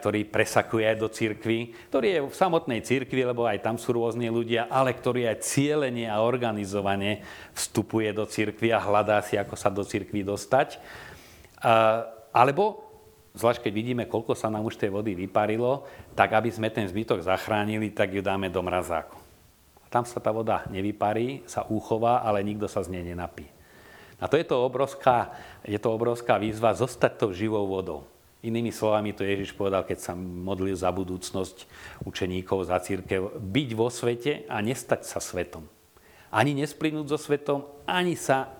ktorý 0.00 0.24
presakuje 0.32 0.84
aj 0.88 0.96
do 0.96 1.08
církvy, 1.12 1.58
ktorý 1.92 2.06
je 2.08 2.20
v 2.24 2.32
samotnej 2.32 2.80
církvi, 2.80 3.20
lebo 3.20 3.44
aj 3.44 3.60
tam 3.60 3.76
sú 3.76 3.92
rôzne 3.96 4.32
ľudia, 4.32 4.64
ale 4.72 4.96
ktorý 4.96 5.28
aj 5.28 5.44
cieľene 5.44 6.08
a 6.08 6.24
organizovane 6.24 7.20
vstupuje 7.52 8.16
do 8.16 8.24
církvy 8.24 8.72
a 8.72 8.80
hľadá 8.80 9.20
si, 9.20 9.36
ako 9.36 9.60
sa 9.60 9.68
do 9.68 9.84
církvy 9.84 10.24
dostať. 10.24 10.80
Alebo 12.32 12.88
zvlášť 13.38 13.68
keď 13.68 13.72
vidíme, 13.72 14.04
koľko 14.10 14.34
sa 14.34 14.50
nám 14.50 14.66
už 14.66 14.74
tej 14.74 14.90
vody 14.90 15.14
vyparilo, 15.14 15.86
tak 16.18 16.34
aby 16.34 16.50
sme 16.50 16.72
ten 16.74 16.90
zbytok 16.90 17.22
zachránili, 17.22 17.94
tak 17.94 18.10
ju 18.10 18.22
dáme 18.24 18.50
do 18.50 18.58
mrazáku. 18.58 19.14
Tam 19.88 20.04
sa 20.04 20.20
tá 20.20 20.28
voda 20.34 20.68
nevyparí, 20.68 21.46
sa 21.48 21.64
uchová, 21.64 22.20
ale 22.20 22.44
nikto 22.44 22.68
sa 22.68 22.84
z 22.84 22.92
nej 22.92 23.04
nenapí. 23.06 23.48
A 24.18 24.26
to 24.26 24.34
je 24.34 24.44
to 24.44 24.58
obrovská, 24.58 25.32
je 25.62 25.78
to 25.78 25.94
obrovská 25.94 26.36
výzva 26.36 26.74
zostať 26.74 27.12
tou 27.16 27.30
živou 27.30 27.64
vodou. 27.64 28.04
Inými 28.42 28.70
slovami 28.70 29.14
to 29.14 29.26
Ježiš 29.26 29.54
povedal, 29.54 29.82
keď 29.86 29.98
sa 29.98 30.12
modlil 30.18 30.74
za 30.74 30.90
budúcnosť 30.94 31.66
učeníkov, 32.06 32.66
za 32.66 32.78
církev, 32.82 33.38
byť 33.38 33.68
vo 33.74 33.90
svete 33.90 34.46
a 34.46 34.62
nestať 34.62 35.06
sa 35.06 35.18
svetom. 35.18 35.66
Ani 36.28 36.52
nesplynúť 36.54 37.14
so 37.14 37.18
svetom, 37.18 37.64
ani 37.88 38.14
sa 38.14 38.57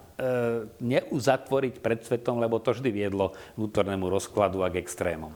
neuzatvoriť 0.82 1.74
pred 1.78 2.02
svetom, 2.02 2.42
lebo 2.42 2.58
to 2.58 2.74
vždy 2.74 2.90
viedlo 2.90 3.38
vnútornému 3.54 4.10
rozkladu 4.10 4.66
a 4.66 4.68
k 4.70 4.82
extrémom. 4.82 5.30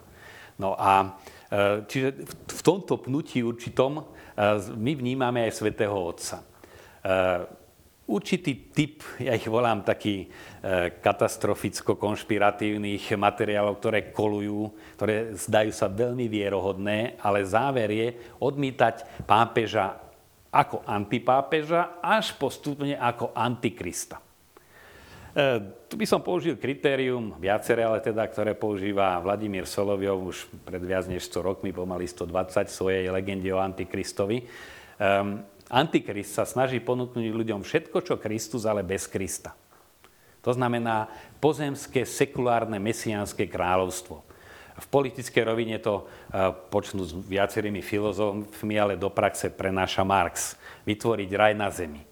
No 0.58 0.74
a 0.74 1.22
e, 1.48 1.86
čiže 1.86 2.12
v 2.50 2.62
tomto 2.62 2.98
pnutí 2.98 3.42
určitom 3.46 4.02
e, 4.02 4.04
my 4.74 4.92
vnímame 4.98 5.46
aj 5.46 5.58
svätého 5.58 5.94
Otca. 5.94 6.42
Určitý 8.02 8.66
typ, 8.70 9.02
ja 9.18 9.34
ich 9.34 9.50
volám 9.50 9.82
taký 9.82 10.30
katastroficko-konšpiratívnych 11.02 13.10
materiálov, 13.18 13.82
ktoré 13.82 14.14
kolujú, 14.14 14.70
ktoré 14.94 15.34
zdajú 15.34 15.74
sa 15.74 15.90
veľmi 15.90 16.30
vierohodné, 16.30 17.18
ale 17.18 17.42
záver 17.42 17.90
je 17.90 18.14
odmítať 18.38 19.26
pápeža 19.26 19.98
ako 20.54 20.86
antipápeža 20.86 21.98
až 21.98 22.38
postupne 22.38 22.94
ako 22.94 23.34
antikrista. 23.34 24.21
E, 25.32 25.64
tu 25.88 25.96
by 25.96 26.04
som 26.04 26.20
použil 26.20 26.60
kritérium 26.60 27.32
viaceré, 27.40 27.88
ale 27.88 28.04
teda, 28.04 28.28
ktoré 28.28 28.52
používa 28.52 29.16
Vladimír 29.24 29.64
Soloviov 29.64 30.28
už 30.28 30.36
pred 30.60 30.84
viac 30.84 31.08
než 31.08 31.24
100 31.32 31.40
rokmi, 31.40 31.72
pomaly 31.72 32.04
120, 32.04 32.68
svojej 32.68 33.08
legende 33.08 33.48
o 33.48 33.56
Antikristovi. 33.56 34.44
Um, 35.00 35.40
Antikrist 35.72 36.36
sa 36.36 36.44
snaží 36.44 36.84
ponúknuť 36.84 37.32
ľuďom 37.32 37.64
všetko, 37.64 38.04
čo 38.04 38.20
Kristus, 38.20 38.68
ale 38.68 38.84
bez 38.84 39.08
Krista. 39.08 39.56
To 40.44 40.52
znamená 40.52 41.08
pozemské, 41.40 42.04
sekulárne, 42.04 42.76
mesiánske 42.76 43.48
kráľovstvo. 43.48 44.20
V 44.72 44.86
politickej 44.92 45.44
rovine 45.48 45.80
to 45.80 46.04
uh, 46.04 46.52
počnú 46.52 47.08
s 47.08 47.16
viacerými 47.16 47.80
filozofmi, 47.80 48.76
ale 48.76 49.00
do 49.00 49.08
praxe 49.08 49.48
prenáša 49.48 50.04
Marx. 50.04 50.60
Vytvoriť 50.84 51.30
raj 51.32 51.52
na 51.56 51.72
zemi. 51.72 52.04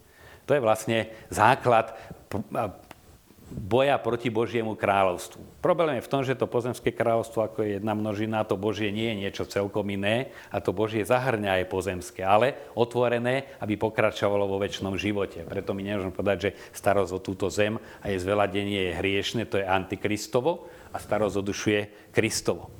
To 0.48 0.56
je 0.56 0.64
vlastne 0.64 1.12
základ 1.28 1.92
boja 3.50 3.98
proti 3.98 4.30
Božiemu 4.30 4.78
kráľovstvu. 4.78 5.58
Problém 5.58 5.98
je 5.98 6.06
v 6.06 6.12
tom, 6.12 6.22
že 6.22 6.38
to 6.38 6.46
pozemské 6.46 6.94
kráľovstvo, 6.94 7.42
ako 7.42 7.66
je 7.66 7.76
jedna 7.76 7.98
množina, 7.98 8.46
to 8.46 8.54
Božie 8.54 8.94
nie 8.94 9.10
je 9.10 9.20
niečo 9.26 9.44
celkom 9.50 9.84
iné 9.90 10.30
a 10.54 10.62
to 10.62 10.70
Božie 10.70 11.02
zahrňa 11.02 11.60
aj 11.60 11.70
pozemské, 11.70 12.22
ale 12.22 12.54
otvorené, 12.78 13.50
aby 13.58 13.74
pokračovalo 13.74 14.46
vo 14.46 14.62
väčšnom 14.62 14.94
živote. 14.94 15.42
Preto 15.42 15.74
my 15.74 15.82
nemôžeme 15.82 16.14
povedať, 16.14 16.38
že 16.40 16.54
starosť 16.70 17.12
o 17.18 17.20
túto 17.20 17.50
zem 17.50 17.76
a 18.00 18.04
jej 18.06 18.22
zveladenie 18.22 18.90
je 18.90 18.98
hriešne, 19.02 19.42
to 19.50 19.58
je 19.58 19.66
antikristovo 19.66 20.70
a 20.94 20.96
starosť 21.02 21.34
o 21.34 21.42
dušu 21.42 21.68
je 21.74 21.82
Kristovo. 22.14 22.70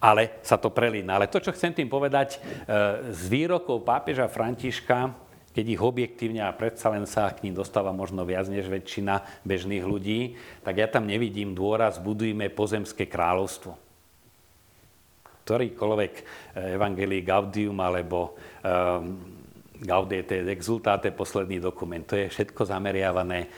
Ale 0.00 0.40
sa 0.40 0.56
to 0.56 0.72
prelína. 0.72 1.20
Ale 1.20 1.28
to, 1.28 1.44
čo 1.44 1.52
chcem 1.52 1.76
tým 1.76 1.88
povedať, 1.92 2.40
e, 2.40 3.12
z 3.12 3.22
výrokov 3.28 3.84
pápeža 3.84 4.32
Františka 4.32 5.12
keď 5.60 5.76
ich 5.76 5.84
objektívne 5.84 6.40
a 6.40 6.56
predsa 6.56 6.88
len 6.88 7.04
sa 7.04 7.28
k 7.36 7.44
ním 7.44 7.52
dostáva 7.52 7.92
možno 7.92 8.24
viac 8.24 8.48
než 8.48 8.64
väčšina 8.64 9.44
bežných 9.44 9.84
ľudí, 9.84 10.40
tak 10.64 10.80
ja 10.80 10.88
tam 10.88 11.04
nevidím 11.04 11.52
dôraz, 11.52 12.00
budujme 12.00 12.48
pozemské 12.48 13.04
kráľovstvo. 13.04 13.76
Ktorýkoľvek 15.44 16.12
eh, 16.16 16.80
Evangelii 16.80 17.20
Gaudium 17.20 17.76
alebo 17.76 18.40
um, 18.64 19.36
Gaudete 19.80 20.44
exultate, 20.52 21.08
posledný 21.08 21.56
dokument. 21.56 22.04
To 22.04 22.12
je 22.12 22.28
všetko 22.28 22.68
zameriavané, 22.68 23.48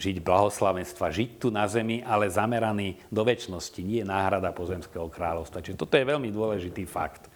žiť 0.00 0.24
blahoslavenstva, 0.24 1.12
žiť 1.12 1.36
tu 1.36 1.52
na 1.52 1.68
zemi, 1.68 2.00
ale 2.00 2.32
zameraný 2.32 2.96
do 3.12 3.20
väčšnosti, 3.28 3.76
nie 3.84 4.00
náhrada 4.08 4.56
pozemského 4.56 5.04
kráľovstva. 5.12 5.60
Čiže 5.60 5.76
toto 5.76 6.00
je 6.00 6.08
veľmi 6.08 6.32
dôležitý 6.32 6.88
fakt. 6.88 7.28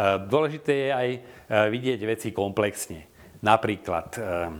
Eh, 0.00 0.16
dôležité 0.30 0.72
je 0.72 0.90
aj 0.94 1.08
eh, 1.10 1.20
vidieť 1.74 2.00
veci 2.06 2.28
komplexne. 2.30 3.09
Napríklad, 3.40 4.08
eh, 4.20 4.52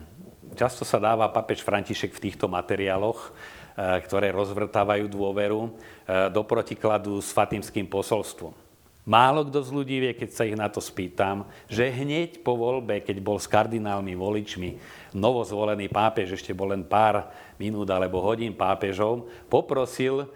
často 0.56 0.88
sa 0.88 0.96
dáva 0.96 1.28
papež 1.28 1.60
František 1.60 2.16
v 2.16 2.22
týchto 2.28 2.48
materiáloch, 2.48 3.28
eh, 3.28 4.00
ktoré 4.00 4.32
rozvrtávajú 4.32 5.04
dôveru, 5.04 5.60
eh, 5.68 6.32
do 6.32 6.40
protikladu 6.40 7.20
s 7.20 7.28
fatimským 7.36 7.84
posolstvom. 7.84 8.56
Málo 9.04 9.48
kto 9.48 9.64
z 9.64 9.70
ľudí 9.72 9.96
vie, 10.00 10.12
keď 10.12 10.30
sa 10.32 10.44
ich 10.44 10.56
na 10.56 10.68
to 10.68 10.78
spýtam, 10.80 11.48
že 11.66 11.88
hneď 11.88 12.44
po 12.44 12.56
voľbe, 12.56 13.00
keď 13.00 13.16
bol 13.20 13.40
s 13.40 13.48
kardinálmi 13.48 14.12
voličmi 14.12 14.76
novozvolený 15.16 15.88
pápež, 15.88 16.36
ešte 16.36 16.52
bol 16.52 16.70
len 16.70 16.84
pár 16.84 17.32
minút 17.56 17.88
alebo 17.88 18.20
hodín 18.20 18.52
pápežom, 18.52 19.24
poprosil 19.48 20.28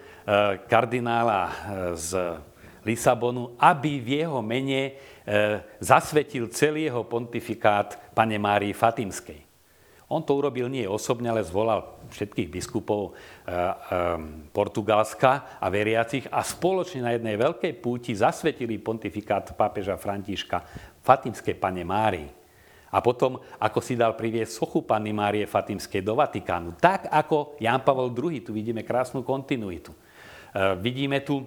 kardinála 0.66 1.52
z 1.92 2.40
Lisabonu, 2.88 3.52
aby 3.60 4.00
v 4.00 4.24
jeho 4.24 4.40
mene 4.40 4.96
zasvetil 5.78 6.48
celý 6.48 6.88
jeho 6.88 7.04
pontifikát 7.04 8.00
pane 8.14 8.38
Márii 8.38 8.72
Fatimskej. 8.72 9.44
On 10.14 10.20
to 10.22 10.36
urobil 10.36 10.68
nie 10.68 10.84
osobne, 10.84 11.32
ale 11.32 11.42
zvolal 11.42 12.06
všetkých 12.12 12.48
biskupov 12.52 13.10
e, 13.10 13.10
e, 13.10 13.16
Portugalska 14.52 15.58
a 15.58 15.66
veriacich 15.72 16.28
a 16.28 16.44
spoločne 16.44 17.02
na 17.02 17.10
jednej 17.16 17.40
veľkej 17.40 17.72
púti 17.80 18.12
zasvetili 18.12 18.78
pontifikát 18.78 19.56
pápeža 19.56 19.96
Františka 19.96 20.60
Fatimskej 21.00 21.56
pane 21.56 21.82
Márii. 21.82 22.28
A 22.94 23.02
potom, 23.02 23.42
ako 23.58 23.82
si 23.82 23.98
dal 23.98 24.14
priviesť 24.14 24.54
sochu 24.54 24.86
Panny 24.86 25.10
Márie 25.10 25.50
Fatimskej 25.50 25.98
do 25.98 26.14
Vatikánu. 26.14 26.78
Tak 26.78 27.10
ako 27.10 27.58
Jan 27.58 27.82
Pavel 27.82 28.14
II, 28.14 28.38
tu 28.38 28.54
vidíme 28.54 28.86
krásnu 28.86 29.26
kontinuitu. 29.26 29.90
vidíme 30.78 31.18
tu 31.26 31.42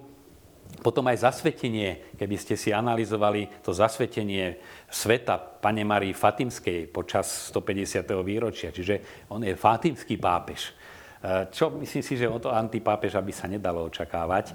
potom 0.78 1.10
aj 1.10 1.26
zasvetenie, 1.26 2.14
keby 2.14 2.36
ste 2.38 2.54
si 2.54 2.70
analyzovali 2.70 3.50
to 3.66 3.74
zasvetenie 3.74 4.62
sveta 4.86 5.36
Pane 5.36 5.82
Marii 5.82 6.14
Fatimskej 6.14 6.86
počas 6.88 7.50
150. 7.50 8.06
výročia, 8.22 8.70
čiže 8.70 9.26
on 9.34 9.42
je 9.42 9.58
fatimský 9.58 10.16
pápež. 10.16 10.70
E, 11.18 11.50
čo 11.50 11.74
myslím 11.74 12.02
si, 12.04 12.14
že 12.14 12.30
o 12.30 12.38
to 12.38 12.54
antipápeža 12.54 13.18
by 13.18 13.32
sa 13.34 13.50
nedalo 13.50 13.90
očakávať. 13.90 14.54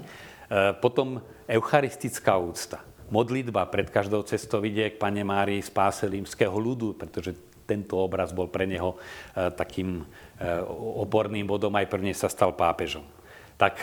potom 0.80 1.20
eucharistická 1.44 2.40
úcta. 2.40 2.80
Modlitba 3.12 3.68
pred 3.68 3.92
každou 3.92 4.24
cestou 4.24 4.64
vidie 4.64 4.96
k 4.96 5.00
Pane 5.00 5.20
Márii 5.20 5.60
spáse 5.60 6.08
rímskeho 6.08 6.56
ľudu, 6.56 6.96
pretože 6.96 7.36
tento 7.68 8.00
obraz 8.00 8.32
bol 8.32 8.48
pre 8.48 8.64
neho 8.64 8.96
e, 8.96 8.98
takým 9.52 10.04
oporným 10.98 11.46
bodom, 11.46 11.70
aj 11.78 11.86
prvne 11.86 12.10
sa 12.10 12.26
stal 12.26 12.52
pápežom. 12.58 13.06
Tak 13.54 13.74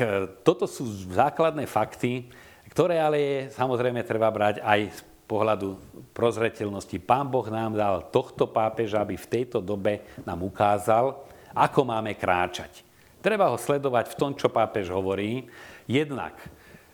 toto 0.43 0.67
sú 0.67 0.83
základné 1.15 1.63
fakty, 1.63 2.27
ktoré 2.71 2.99
ale 2.99 3.17
je, 3.19 3.37
samozrejme 3.55 4.03
treba 4.03 4.27
brať 4.31 4.63
aj 4.63 4.79
z 4.91 5.01
pohľadu 5.27 5.79
prozreteľnosti. 6.11 6.99
Pán 6.99 7.31
Boh 7.31 7.47
nám 7.47 7.75
dal 7.75 8.03
tohto 8.11 8.51
pápeža, 8.51 8.99
aby 8.99 9.15
v 9.15 9.31
tejto 9.31 9.63
dobe 9.63 10.03
nám 10.27 10.43
ukázal, 10.43 11.23
ako 11.55 11.87
máme 11.87 12.15
kráčať. 12.19 12.83
Treba 13.23 13.47
ho 13.47 13.55
sledovať 13.55 14.11
v 14.11 14.17
tom, 14.19 14.31
čo 14.35 14.51
pápež 14.51 14.91
hovorí. 14.91 15.47
Jednak 15.87 16.35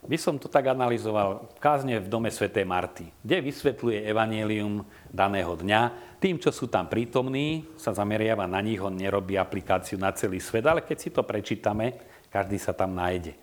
by 0.06 0.18
som 0.22 0.38
to 0.38 0.46
tak 0.46 0.70
analyzoval 0.70 1.50
kázne 1.58 1.98
v 1.98 2.08
dome 2.08 2.30
svätej 2.30 2.64
Marty, 2.64 3.10
kde 3.26 3.42
vysvetľuje 3.42 4.06
evanielium 4.06 4.86
daného 5.10 5.58
dňa. 5.58 5.82
Tým, 6.22 6.38
čo 6.38 6.54
sú 6.54 6.70
tam 6.70 6.90
prítomní, 6.90 7.66
sa 7.78 7.94
zameriava 7.94 8.46
na 8.50 8.62
nich, 8.62 8.82
on 8.82 8.98
nerobí 8.98 9.38
aplikáciu 9.38 9.98
na 9.98 10.14
celý 10.14 10.42
svet, 10.42 10.66
ale 10.66 10.82
keď 10.82 10.98
si 10.98 11.10
to 11.14 11.22
prečítame, 11.26 11.98
každý 12.30 12.60
sa 12.62 12.76
tam 12.76 12.94
nájde. 12.94 13.34
E, 13.34 13.40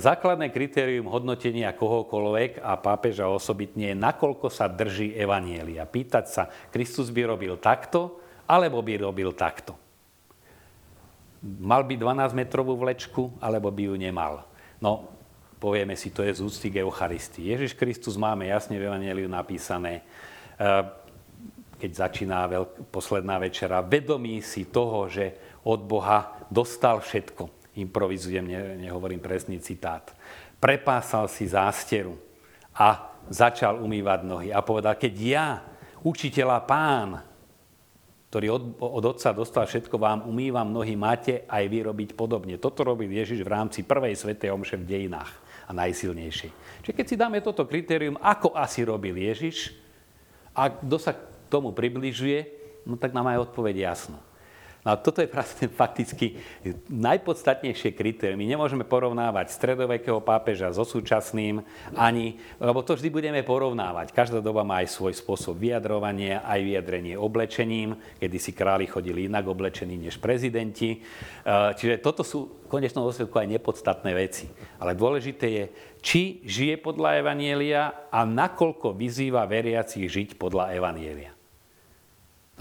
základné 0.00 0.52
kritérium 0.52 1.08
hodnotenia 1.08 1.72
kohokoľvek 1.76 2.60
a 2.60 2.76
pápeža 2.76 3.28
osobitne 3.28 3.92
je, 3.92 3.96
nakoľko 3.96 4.48
sa 4.48 4.68
drží 4.68 5.16
evanielia. 5.16 5.88
Pýtať 5.88 6.24
sa, 6.28 6.48
Kristus 6.72 7.12
by 7.12 7.36
robil 7.36 7.56
takto, 7.60 8.20
alebo 8.48 8.80
by 8.80 9.00
robil 9.00 9.32
takto 9.32 9.82
mal 11.42 11.82
by 11.82 11.98
12-metrovú 11.98 12.78
vlečku, 12.78 13.34
alebo 13.42 13.74
by 13.74 13.90
ju 13.90 13.94
nemal. 13.98 14.46
No, 14.78 15.10
povieme 15.58 15.98
si, 15.98 16.14
to 16.14 16.22
je 16.22 16.38
z 16.38 16.40
úcty 16.40 16.70
k 16.70 16.86
Eucharistii. 16.86 17.50
Ježiš 17.50 17.74
Kristus 17.74 18.14
máme 18.14 18.46
jasne 18.46 18.78
v 18.78 18.86
Evangeliu 18.86 19.26
napísané, 19.26 20.06
eh, 20.56 20.86
keď 21.82 21.90
začína 21.90 22.46
posledná 22.94 23.42
večera, 23.42 23.82
vedomí 23.82 24.38
si 24.38 24.70
toho, 24.70 25.10
že 25.10 25.34
od 25.66 25.82
Boha 25.82 26.46
dostal 26.46 27.02
všetko. 27.02 27.61
Improvizujem, 27.78 28.44
ne, 28.44 28.76
nehovorím 28.76 29.20
presný 29.20 29.56
citát. 29.60 30.12
Prepásal 30.60 31.26
si 31.26 31.48
zásteru 31.48 32.20
a 32.76 33.12
začal 33.32 33.80
umývať 33.80 34.20
nohy 34.28 34.48
a 34.52 34.60
povedal, 34.60 34.96
keď 34.96 35.14
ja, 35.16 35.46
učiteľa 36.04 36.58
pán, 36.68 37.22
ktorý 38.32 38.48
od, 38.48 38.62
od 38.80 39.04
Otca 39.12 39.36
dostal 39.36 39.68
všetko, 39.68 40.00
vám 40.00 40.24
umývam 40.24 40.72
nohy, 40.72 40.96
máte 40.96 41.44
aj 41.44 41.64
vy 41.68 41.78
robiť 41.84 42.10
podobne. 42.16 42.56
Toto 42.56 42.80
robil 42.80 43.12
Ježiš 43.12 43.44
v 43.44 43.52
rámci 43.52 43.84
prvej 43.84 44.16
svetej 44.16 44.56
omše 44.56 44.80
v 44.80 44.88
dejinách 44.88 45.28
a 45.68 45.76
najsilnejšej. 45.76 46.50
Čiže 46.80 46.96
keď 46.96 47.06
si 47.08 47.20
dáme 47.20 47.44
toto 47.44 47.68
kritérium, 47.68 48.16
ako 48.24 48.56
asi 48.56 48.88
robil 48.88 49.20
Ježiš, 49.20 49.76
a 50.56 50.68
kto 50.68 50.96
sa 50.96 51.12
k 51.12 51.20
tomu 51.48 51.76
približuje, 51.76 52.48
no 52.88 52.96
tak 52.96 53.12
nám 53.12 53.28
aj 53.32 53.52
odpoveď 53.52 53.92
jasno. 53.92 54.16
No 54.82 54.94
a 54.94 54.96
toto 54.98 55.22
je 55.22 55.30
vlastne 55.30 55.70
fakticky 55.70 56.42
najpodstatnejšie 56.90 57.94
kritérium. 57.94 58.34
My 58.34 58.50
nemôžeme 58.50 58.82
porovnávať 58.82 59.54
stredovekého 59.54 60.18
pápeža 60.18 60.74
so 60.74 60.82
súčasným, 60.82 61.62
ani, 61.94 62.42
lebo 62.58 62.82
to 62.82 62.98
vždy 62.98 63.06
budeme 63.14 63.46
porovnávať. 63.46 64.10
Každá 64.10 64.42
doba 64.42 64.66
má 64.66 64.82
aj 64.82 64.90
svoj 64.90 65.14
spôsob 65.14 65.62
vyjadrovania, 65.62 66.42
aj 66.42 66.66
vyjadrenie 66.66 67.14
oblečením, 67.14 67.94
kedy 68.18 68.36
si 68.42 68.50
králi 68.50 68.90
chodili 68.90 69.30
inak 69.30 69.46
oblečení 69.46 69.94
než 69.94 70.18
prezidenti. 70.18 70.98
E, 70.98 70.98
čiže 71.78 72.02
toto 72.02 72.26
sú 72.26 72.66
v 72.66 72.66
konečnom 72.66 73.06
dôsledku 73.06 73.38
aj 73.38 73.54
nepodstatné 73.54 74.10
veci. 74.18 74.50
Ale 74.82 74.98
dôležité 74.98 75.46
je, 75.46 75.64
či 76.02 76.42
žije 76.42 76.82
podľa 76.82 77.22
Evanielia 77.22 78.10
a 78.10 78.26
nakoľko 78.26 78.98
vyzýva 78.98 79.46
veriacich 79.46 80.10
žiť 80.10 80.34
podľa 80.34 80.74
Evanielia. 80.74 81.41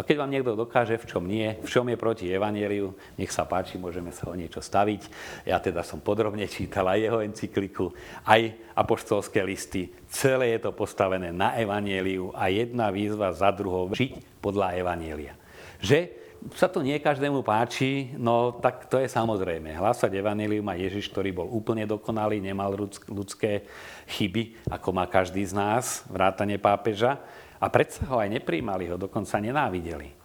No 0.02 0.10
keď 0.10 0.18
vám 0.18 0.34
niekto 0.34 0.58
dokáže, 0.58 0.98
v 0.98 1.06
čom 1.06 1.30
nie, 1.30 1.62
v 1.62 1.70
čom 1.70 1.86
je 1.86 1.94
proti 1.94 2.26
Evangeliu, 2.26 2.98
nech 3.22 3.30
sa 3.30 3.46
páči, 3.46 3.78
môžeme 3.78 4.10
sa 4.10 4.26
o 4.26 4.34
niečo 4.34 4.58
staviť. 4.58 5.06
Ja 5.46 5.62
teda 5.62 5.86
som 5.86 6.02
podrobne 6.02 6.42
čítal 6.50 6.90
aj 6.90 7.06
jeho 7.06 7.22
encykliku, 7.22 7.94
aj 8.26 8.50
apoštolské 8.74 9.46
listy. 9.46 9.94
Celé 10.10 10.58
je 10.58 10.66
to 10.66 10.74
postavené 10.74 11.30
na 11.30 11.54
Evangeliu 11.54 12.34
a 12.34 12.50
jedna 12.50 12.90
výzva 12.90 13.30
za 13.30 13.54
druhou 13.54 13.94
žiť 13.94 14.42
podľa 14.42 14.74
Evangelia. 14.82 15.38
Že 15.78 16.18
sa 16.58 16.66
to 16.66 16.82
nie 16.82 16.98
každému 16.98 17.46
páči, 17.46 18.18
no 18.18 18.58
tak 18.58 18.90
to 18.90 18.98
je 18.98 19.06
samozrejme. 19.06 19.70
Hlásať 19.70 20.18
Evangelium 20.18 20.66
a 20.66 20.82
Ježiš, 20.82 21.14
ktorý 21.14 21.30
bol 21.30 21.46
úplne 21.46 21.86
dokonalý, 21.86 22.42
nemal 22.42 22.74
ľudské 23.06 23.70
chyby, 24.10 24.66
ako 24.66 24.90
má 24.98 25.06
každý 25.06 25.46
z 25.46 25.54
nás, 25.54 26.02
vrátane 26.10 26.58
pápeža, 26.58 27.22
a 27.62 27.69
predsa 27.69 28.10
ho 28.10 28.17
aj 28.17 28.41
nepríjmali, 28.41 28.89
ho 28.89 28.97
dokonca 28.97 29.38
nenávideli. 29.38 30.10
E, 30.10 30.15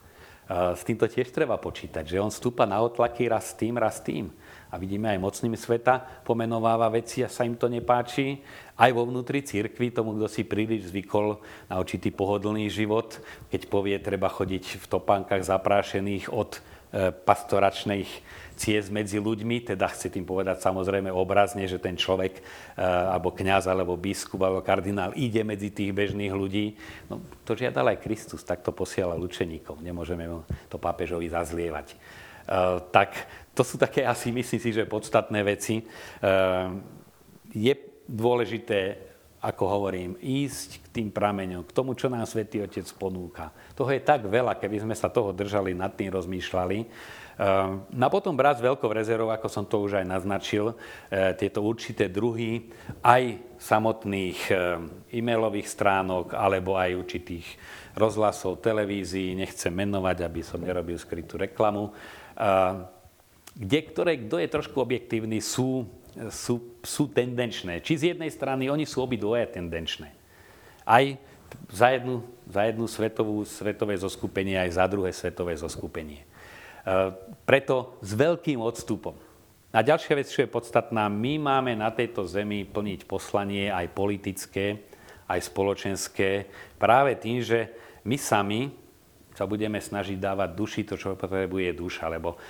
s 0.72 0.81
týmto 0.81 1.05
tiež 1.05 1.29
treba 1.29 1.61
počítať, 1.61 2.09
že 2.09 2.16
on 2.16 2.33
stúpa 2.33 2.64
na 2.64 2.81
otlaky 2.81 3.29
raz 3.29 3.53
tým, 3.53 3.77
raz 3.77 4.01
tým. 4.01 4.33
A 4.72 4.81
vidíme 4.81 5.12
aj 5.12 5.22
mocným 5.22 5.55
sveta, 5.55 6.03
pomenováva 6.27 6.90
veci 6.90 7.22
a 7.22 7.31
sa 7.31 7.46
im 7.46 7.55
to 7.55 7.70
nepáči. 7.70 8.42
Aj 8.75 8.90
vo 8.90 9.07
vnútri 9.07 9.44
církvy, 9.44 9.94
tomu, 9.94 10.16
kto 10.18 10.27
si 10.27 10.42
príliš 10.42 10.90
zvykol 10.90 11.38
na 11.70 11.79
určitý 11.79 12.11
pohodlný 12.11 12.66
život, 12.72 13.20
keď 13.53 13.61
povie, 13.70 13.96
treba 14.03 14.27
chodiť 14.27 14.81
v 14.81 14.87
topánkach 14.90 15.44
zaprášených 15.44 16.33
od 16.33 16.59
pastoračných 16.96 18.09
ciest 18.56 18.88
medzi 18.88 19.20
ľuďmi, 19.20 19.68
teda 19.68 19.85
chce 19.92 20.09
tým 20.09 20.24
povedať 20.24 20.64
samozrejme 20.64 21.12
obrazne, 21.12 21.68
že 21.68 21.76
ten 21.76 21.94
človek, 21.94 22.40
eh, 22.40 22.82
alebo 22.82 23.30
kňaz, 23.30 23.68
alebo 23.68 23.94
biskup, 24.00 24.40
alebo 24.42 24.64
kardinál 24.64 25.12
ide 25.14 25.44
medzi 25.44 25.68
tých 25.68 25.92
bežných 25.92 26.32
ľudí. 26.32 26.74
No, 27.12 27.20
to 27.44 27.52
žiadal 27.52 27.92
aj 27.92 28.02
Kristus, 28.02 28.42
tak 28.42 28.64
to 28.64 28.72
posielal 28.72 29.20
učeníkov. 29.20 29.85
Nemôžeme 29.85 30.24
to 30.72 30.80
pápežovi 30.80 31.28
zazlievať. 31.28 31.92
Eh, 31.92 32.80
tak 32.90 33.12
to 33.52 33.62
sú 33.62 33.76
také 33.76 34.02
asi, 34.09 34.32
myslím 34.32 34.61
si, 34.61 34.70
že 34.72 34.88
podstatné 34.88 35.44
veci. 35.44 35.85
Eh, 35.85 36.68
je 37.52 37.72
dôležité, 38.09 39.04
ako 39.46 39.64
hovorím, 39.70 40.18
ísť 40.18 40.82
k 40.82 40.87
tým 40.90 41.09
prameňom, 41.14 41.62
k 41.62 41.70
tomu, 41.70 41.94
čo 41.94 42.11
nám 42.11 42.26
Svetý 42.26 42.66
Otec 42.66 42.87
ponúka. 42.98 43.54
Toho 43.78 43.94
je 43.94 44.02
tak 44.02 44.26
veľa, 44.26 44.59
keby 44.59 44.82
sme 44.82 44.94
sa 44.98 45.06
toho 45.06 45.30
držali, 45.30 45.70
nad 45.70 45.94
tým 45.94 46.11
rozmýšľali, 46.11 46.78
Ehm, 47.37 47.85
no 47.92 48.09
a 48.09 48.12
potom 48.12 48.32
brať 48.32 48.64
s 48.64 48.64
veľkou 48.64 48.88
rezervou, 48.88 49.28
ako 49.28 49.48
som 49.52 49.68
to 49.68 49.85
už 49.85 50.00
aj 50.00 50.09
naznačil, 50.09 50.72
eh, 50.72 51.37
tieto 51.37 51.61
určité 51.61 52.09
druhy 52.09 52.72
aj 53.04 53.37
samotných 53.61 54.40
eh, 54.48 55.20
e-mailových 55.20 55.68
stránok 55.68 56.32
alebo 56.32 56.80
aj 56.80 56.96
určitých 56.96 57.44
rozhlasov, 57.92 58.64
televízií, 58.64 59.37
nechcem 59.37 59.68
menovať, 59.68 60.24
aby 60.24 60.40
som 60.40 60.64
nerobil 60.64 60.96
skrytú 60.96 61.37
reklamu, 61.37 61.92
ehm, 62.40 62.88
kde, 63.52 63.80
ktoré, 63.85 64.12
kto 64.24 64.40
je 64.40 64.48
trošku 64.48 64.80
objektívny, 64.80 65.37
sú, 65.44 65.85
sú, 66.33 66.81
sú 66.81 67.09
tendenčné. 67.12 67.85
Či 67.85 67.92
z 67.96 68.05
jednej 68.14 68.33
strany, 68.33 68.72
oni 68.72 68.88
sú 68.88 69.05
obidvoje 69.05 69.44
tendenčné. 69.52 70.12
Aj 70.87 71.05
za 71.70 71.88
jednu, 71.92 72.24
za 72.48 72.62
jednu 72.66 72.87
svetovú, 72.88 73.44
svetové 73.44 73.94
zoskupenie, 73.96 74.57
aj 74.59 74.70
za 74.76 74.85
druhé 74.88 75.11
svetové 75.12 75.55
zoskupenie. 75.55 76.24
Eh, 76.87 77.11
preto 77.42 77.98
s 77.98 78.14
veľkým 78.14 78.62
odstupom. 78.62 79.18
A 79.74 79.83
ďalšia 79.83 80.14
vec, 80.16 80.31
čo 80.31 80.46
je 80.46 80.48
podstatná, 80.48 81.11
my 81.11 81.37
máme 81.37 81.74
na 81.76 81.90
tejto 81.90 82.24
zemi 82.24 82.64
plniť 82.64 83.05
poslanie 83.05 83.68
aj 83.68 83.92
politické, 83.92 84.87
aj 85.26 85.50
spoločenské, 85.50 86.46
práve 86.79 87.18
tým, 87.18 87.42
že 87.42 87.74
my 88.07 88.16
sami 88.16 88.70
sa 89.35 89.44
budeme 89.44 89.76
snažiť 89.83 90.16
dávať 90.16 90.50
duši 90.55 90.81
to, 90.87 90.94
čo 90.96 91.18
potrebuje 91.18 91.76
duša, 91.76 92.09
lebo 92.09 92.40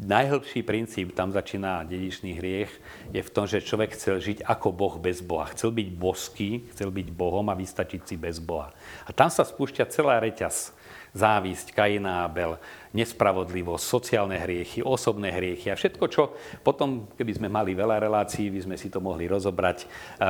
najhlbší 0.00 0.64
princíp, 0.64 1.12
tam 1.12 1.28
začína 1.28 1.84
dedičný 1.84 2.40
hriech, 2.40 2.72
je 3.12 3.20
v 3.20 3.32
tom, 3.32 3.44
že 3.44 3.60
človek 3.60 3.92
chcel 3.92 4.16
žiť 4.16 4.38
ako 4.48 4.72
Boh 4.72 4.96
bez 4.96 5.20
Boha. 5.20 5.48
Chcel 5.52 5.76
byť 5.76 5.88
boský, 5.92 6.50
chcel 6.72 6.88
byť 6.88 7.08
Bohom 7.12 7.44
a 7.52 7.58
vystačiť 7.58 8.08
si 8.08 8.16
bez 8.16 8.40
Boha. 8.40 8.72
A 9.04 9.12
tam 9.12 9.28
sa 9.28 9.44
spúšťa 9.44 9.92
celá 9.92 10.16
reťaz 10.18 10.72
závisť, 11.10 11.74
Kaina 11.74 12.22
Abel, 12.22 12.54
nespravodlivosť, 12.94 13.82
sociálne 13.82 14.38
hriechy, 14.38 14.82
osobné 14.82 15.34
hriechy 15.34 15.70
a 15.70 15.78
všetko, 15.78 16.04
čo 16.06 16.38
potom, 16.62 17.10
keby 17.18 17.32
sme 17.34 17.48
mali 17.50 17.74
veľa 17.74 17.98
relácií, 17.98 18.50
by 18.50 18.60
sme 18.70 18.76
si 18.78 18.88
to 18.90 19.02
mohli 19.02 19.26
rozobrať, 19.26 19.84
e, 19.84 19.86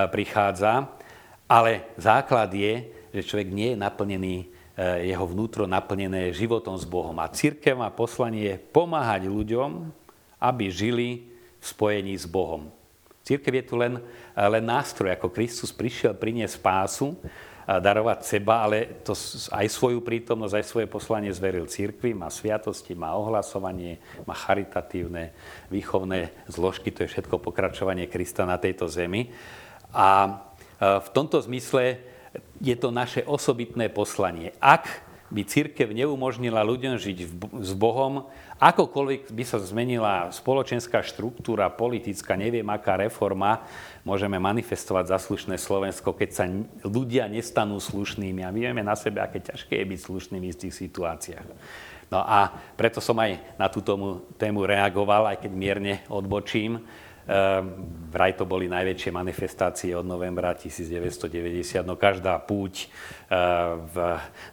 prichádza. 0.09 0.89
Ale 1.51 1.93
základ 1.99 2.49
je, 2.55 2.89
že 3.11 3.27
človek 3.27 3.49
nie 3.51 3.75
je 3.75 3.83
naplnený, 3.83 4.37
jeho 4.81 5.25
vnútro 5.29 5.69
naplnené 5.69 6.33
životom 6.33 6.73
s 6.73 6.89
Bohom. 6.89 7.13
A 7.21 7.29
církev 7.29 7.77
má 7.77 7.93
poslanie 7.93 8.57
pomáhať 8.57 9.29
ľuďom, 9.29 9.93
aby 10.41 10.73
žili 10.73 11.29
v 11.61 11.65
spojení 11.65 12.17
s 12.17 12.25
Bohom. 12.25 12.73
Církev 13.21 13.61
je 13.61 13.65
tu 13.69 13.77
len, 13.77 14.01
len 14.33 14.65
nástroj, 14.65 15.13
ako 15.13 15.29
Kristus 15.29 15.69
prišiel 15.69 16.17
priniesť 16.17 16.57
spásu, 16.57 17.13
darovať 17.71 18.27
seba, 18.27 18.67
ale 18.67 18.99
to 19.07 19.15
aj 19.53 19.67
svoju 19.71 20.03
prítomnosť, 20.03 20.55
aj 20.59 20.67
svoje 20.67 20.87
poslanie 20.91 21.31
zveril 21.31 21.71
církvi, 21.71 22.17
má 22.17 22.27
sviatosti, 22.27 22.99
má 22.99 23.15
ohlasovanie, 23.15 24.03
má 24.27 24.35
charitatívne, 24.35 25.31
výchovné 25.71 26.35
zložky, 26.51 26.91
to 26.91 27.07
je 27.07 27.13
všetko 27.15 27.39
pokračovanie 27.39 28.11
Krista 28.11 28.43
na 28.43 28.59
tejto 28.59 28.91
zemi. 28.91 29.31
A 29.95 30.41
v 30.81 31.09
tomto 31.15 31.39
zmysle 31.39 32.03
je 32.61 32.77
to 32.77 32.93
naše 32.93 33.25
osobitné 33.25 33.89
poslanie. 33.89 34.53
Ak 34.61 35.11
by 35.31 35.47
církev 35.47 35.95
neumožnila 35.95 36.67
ľuďom 36.67 36.99
žiť 36.99 37.19
s 37.63 37.73
Bohom, 37.79 38.27
akokoľvek 38.59 39.31
by 39.31 39.45
sa 39.47 39.63
zmenila 39.63 40.29
spoločenská 40.35 41.07
štruktúra, 41.07 41.71
politická, 41.71 42.35
neviem 42.35 42.67
aká 42.67 42.99
reforma, 42.99 43.63
môžeme 44.03 44.43
manifestovať 44.43 45.15
zaslušné 45.15 45.55
Slovensko, 45.55 46.19
keď 46.19 46.31
sa 46.35 46.45
ľudia 46.83 47.31
nestanú 47.31 47.79
slušnými. 47.79 48.43
A 48.43 48.51
my 48.51 48.59
vieme 48.59 48.83
na 48.83 48.99
sebe, 48.99 49.23
aké 49.23 49.39
ťažké 49.39 49.79
je 49.79 49.87
byť 49.87 50.01
slušnými 50.03 50.49
v 50.51 50.61
tých 50.67 50.75
situáciách. 50.75 51.49
No 52.11 52.27
a 52.27 52.51
preto 52.75 52.99
som 52.99 53.15
aj 53.23 53.39
na 53.55 53.71
túto 53.71 53.95
tému 54.35 54.67
reagoval, 54.67 55.31
aj 55.31 55.47
keď 55.47 55.53
mierne 55.55 55.95
odbočím 56.11 56.83
vraj 58.11 58.33
to 58.35 58.49
boli 58.49 58.67
najväčšie 58.67 59.11
manifestácie 59.15 59.95
od 59.95 60.03
novembra 60.03 60.57
1990. 60.57 61.87
No 61.87 61.95
každá 61.95 62.35
púť 62.43 62.87
ehm, 62.87 63.87
v, 63.87 63.97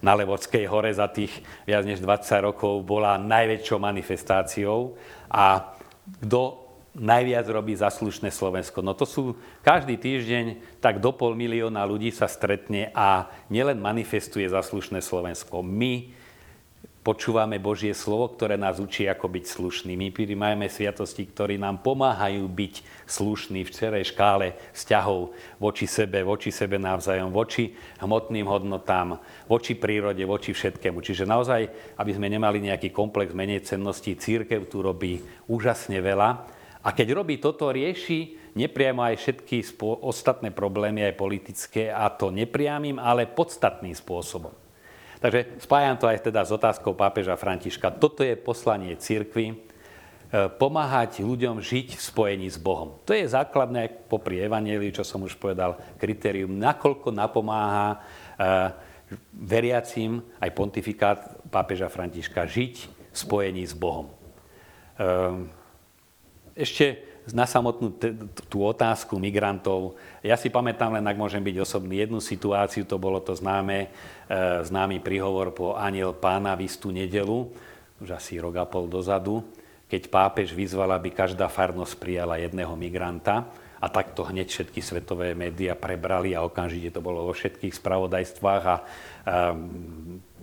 na 0.04 0.14
Levodskej 0.14 0.68
hore 0.70 0.94
za 0.94 1.10
tých 1.10 1.32
viac 1.66 1.88
než 1.88 2.04
20 2.04 2.48
rokov 2.48 2.86
bola 2.86 3.18
najväčšou 3.18 3.80
manifestáciou. 3.82 4.94
A 5.32 5.74
kto 6.22 6.68
najviac 6.98 7.46
robí 7.54 7.78
za 7.78 7.94
Slovensko. 8.34 8.82
No 8.82 8.98
to 8.98 9.06
sú 9.06 9.38
každý 9.62 10.02
týždeň 10.02 10.78
tak 10.82 10.98
do 10.98 11.14
pol 11.14 11.38
milióna 11.38 11.86
ľudí 11.86 12.10
sa 12.10 12.26
stretne 12.26 12.90
a 12.98 13.30
nielen 13.54 13.78
manifestuje 13.78 14.50
za 14.50 14.66
Slovensko. 15.06 15.62
My 15.62 16.10
počúvame 17.08 17.56
Božie 17.56 17.96
slovo, 17.96 18.36
ktoré 18.36 18.60
nás 18.60 18.84
učí, 18.84 19.08
ako 19.08 19.32
byť 19.32 19.46
slušný. 19.48 19.96
My 19.96 20.12
prijímajme 20.12 20.68
sviatosti, 20.68 21.24
ktorí 21.24 21.56
nám 21.56 21.80
pomáhajú 21.80 22.44
byť 22.44 23.08
slušní 23.08 23.64
v 23.64 23.72
celej 23.72 24.12
škále 24.12 24.60
vzťahov 24.76 25.32
voči 25.56 25.88
sebe, 25.88 26.20
voči 26.28 26.52
sebe 26.52 26.76
navzájom, 26.76 27.32
voči 27.32 27.72
hmotným 28.04 28.44
hodnotám, 28.44 29.24
voči 29.48 29.80
prírode, 29.80 30.20
voči 30.28 30.52
všetkému. 30.52 31.00
Čiže 31.00 31.24
naozaj, 31.24 31.96
aby 31.96 32.12
sme 32.12 32.28
nemali 32.28 32.60
nejaký 32.68 32.92
komplex 32.92 33.32
menej 33.32 33.64
cenností, 33.64 34.20
církev 34.20 34.68
tu 34.68 34.84
robí 34.84 35.24
úžasne 35.48 36.04
veľa. 36.04 36.30
A 36.84 36.92
keď 36.92 37.24
robí 37.24 37.40
toto, 37.40 37.72
rieši 37.72 38.52
nepriamo 38.60 39.00
aj 39.08 39.16
všetky 39.16 39.80
ostatné 40.04 40.52
problémy, 40.52 41.08
aj 41.08 41.16
politické, 41.16 41.88
a 41.88 42.12
to 42.12 42.36
nepriamým, 42.36 43.00
ale 43.00 43.32
podstatným 43.32 43.96
spôsobom. 43.96 44.67
Takže 45.18 45.58
spájam 45.66 45.98
to 45.98 46.06
aj 46.06 46.30
teda 46.30 46.46
s 46.46 46.54
otázkou 46.54 46.94
pápeža 46.94 47.34
Františka. 47.34 47.90
Toto 47.98 48.22
je 48.22 48.38
poslanie 48.38 48.94
cirkvi, 49.02 49.50
e, 49.50 49.56
pomáhať 50.62 51.26
ľuďom 51.26 51.58
žiť 51.58 51.98
v 51.98 52.02
spojení 52.02 52.46
s 52.46 52.62
Bohom. 52.62 53.02
To 53.10 53.18
je 53.18 53.26
základné 53.26 54.06
popri 54.06 54.46
Evangeliu, 54.46 54.94
čo 54.94 55.02
som 55.02 55.26
už 55.26 55.34
povedal, 55.42 55.74
kritérium, 55.98 56.54
nakoľko 56.62 57.10
napomáha 57.10 57.98
e, 57.98 57.98
veriacim 59.34 60.22
aj 60.38 60.50
pontifikát 60.54 61.20
pápeža 61.50 61.90
Františka 61.90 62.46
žiť 62.46 62.76
v 62.86 63.16
spojení 63.18 63.66
s 63.66 63.74
Bohom. 63.74 64.14
E, 64.14 64.14
ešte 66.54 67.07
na 67.36 67.44
samotnú 67.44 67.92
tú 68.48 68.64
otázku 68.64 69.20
migrantov. 69.20 70.00
Ja 70.24 70.40
si 70.40 70.48
pamätám, 70.48 70.96
len 70.96 71.04
ak 71.04 71.20
môžem 71.20 71.44
byť 71.44 71.58
osobný, 71.60 72.00
jednu 72.00 72.24
situáciu, 72.24 72.88
to 72.88 72.96
bolo 72.96 73.20
to 73.20 73.36
známe, 73.36 73.88
e, 73.88 74.38
známy 74.64 75.04
príhovor 75.04 75.52
po 75.52 75.76
aniel 75.76 76.16
pána 76.16 76.56
v 76.56 76.68
istú 76.68 76.94
nedelu, 76.94 77.52
už 78.00 78.16
asi 78.16 78.40
rok 78.40 78.56
a 78.62 78.66
pol 78.70 78.88
dozadu, 78.88 79.44
keď 79.88 80.12
pápež 80.12 80.54
vyzval, 80.54 80.94
aby 80.96 81.12
každá 81.12 81.52
farnosť 81.52 82.00
prijala 82.00 82.40
jedného 82.40 82.76
migranta 82.76 83.48
a 83.78 83.88
takto 83.88 84.26
hneď 84.26 84.48
všetky 84.50 84.82
svetové 84.82 85.38
médiá 85.38 85.78
prebrali 85.78 86.34
a 86.34 86.44
okamžite 86.44 86.98
to 86.98 87.02
bolo 87.02 87.30
vo 87.30 87.34
všetkých 87.34 87.74
spravodajstvách 87.78 88.64
a, 88.66 88.76
a 88.76 88.78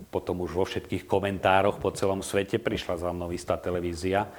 potom 0.07 0.39
už 0.45 0.51
vo 0.55 0.65
všetkých 0.65 1.03
komentároch 1.03 1.81
po 1.83 1.91
celom 1.91 2.23
svete 2.23 2.61
prišla 2.61 2.95
za 2.95 3.09
mnou 3.11 3.29
istá 3.35 3.59
televízia 3.59 4.31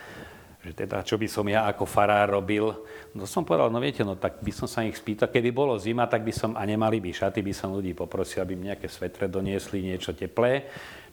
že 0.67 0.75
teda 0.75 1.07
čo 1.07 1.15
by 1.15 1.31
som 1.31 1.47
ja 1.47 1.71
ako 1.71 1.87
farár 1.87 2.35
robil. 2.35 2.75
No 3.15 3.23
som 3.25 3.47
povedal, 3.47 3.71
no 3.71 3.79
viete, 3.79 4.03
no 4.03 4.19
tak 4.19 4.43
by 4.43 4.51
som 4.51 4.67
sa 4.67 4.83
ich 4.83 4.99
spýtal, 4.99 5.31
keby 5.31 5.55
bolo 5.55 5.79
zima, 5.79 6.11
tak 6.11 6.27
by 6.27 6.35
som, 6.35 6.51
a 6.59 6.67
nemali 6.67 6.99
by 6.99 7.15
šaty, 7.15 7.39
by 7.41 7.55
som 7.55 7.71
ľudí 7.71 7.95
poprosil, 7.95 8.43
aby 8.43 8.59
mi 8.59 8.67
nejaké 8.67 8.91
svetre 8.91 9.31
doniesli, 9.31 9.87
niečo 9.87 10.11
teplé. 10.11 10.67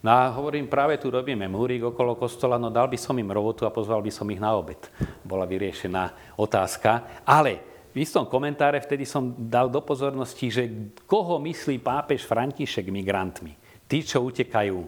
No 0.04 0.12
a 0.12 0.34
hovorím, 0.36 0.68
práve 0.68 1.00
tu 1.00 1.08
robíme 1.08 1.48
múrik 1.48 1.86
okolo 1.86 2.20
kostola, 2.20 2.60
no 2.60 2.68
dal 2.68 2.92
by 2.92 3.00
som 3.00 3.16
im 3.16 3.32
robotu 3.32 3.64
a 3.64 3.72
pozval 3.72 4.04
by 4.04 4.12
som 4.12 4.28
ich 4.34 4.42
na 4.42 4.52
obed. 4.52 4.82
Bola 5.24 5.48
vyriešená 5.48 6.36
otázka. 6.36 7.24
Ale 7.24 7.62
v 7.94 8.04
istom 8.04 8.26
komentáre 8.26 8.82
vtedy 8.82 9.06
som 9.06 9.32
dal 9.38 9.70
do 9.70 9.80
pozornosti, 9.80 10.50
že 10.50 10.68
koho 11.06 11.38
myslí 11.40 11.80
pápež 11.80 12.26
František 12.26 12.90
migrantmi? 12.90 13.56
Tí, 13.88 14.02
čo 14.02 14.26
utekajú 14.26 14.82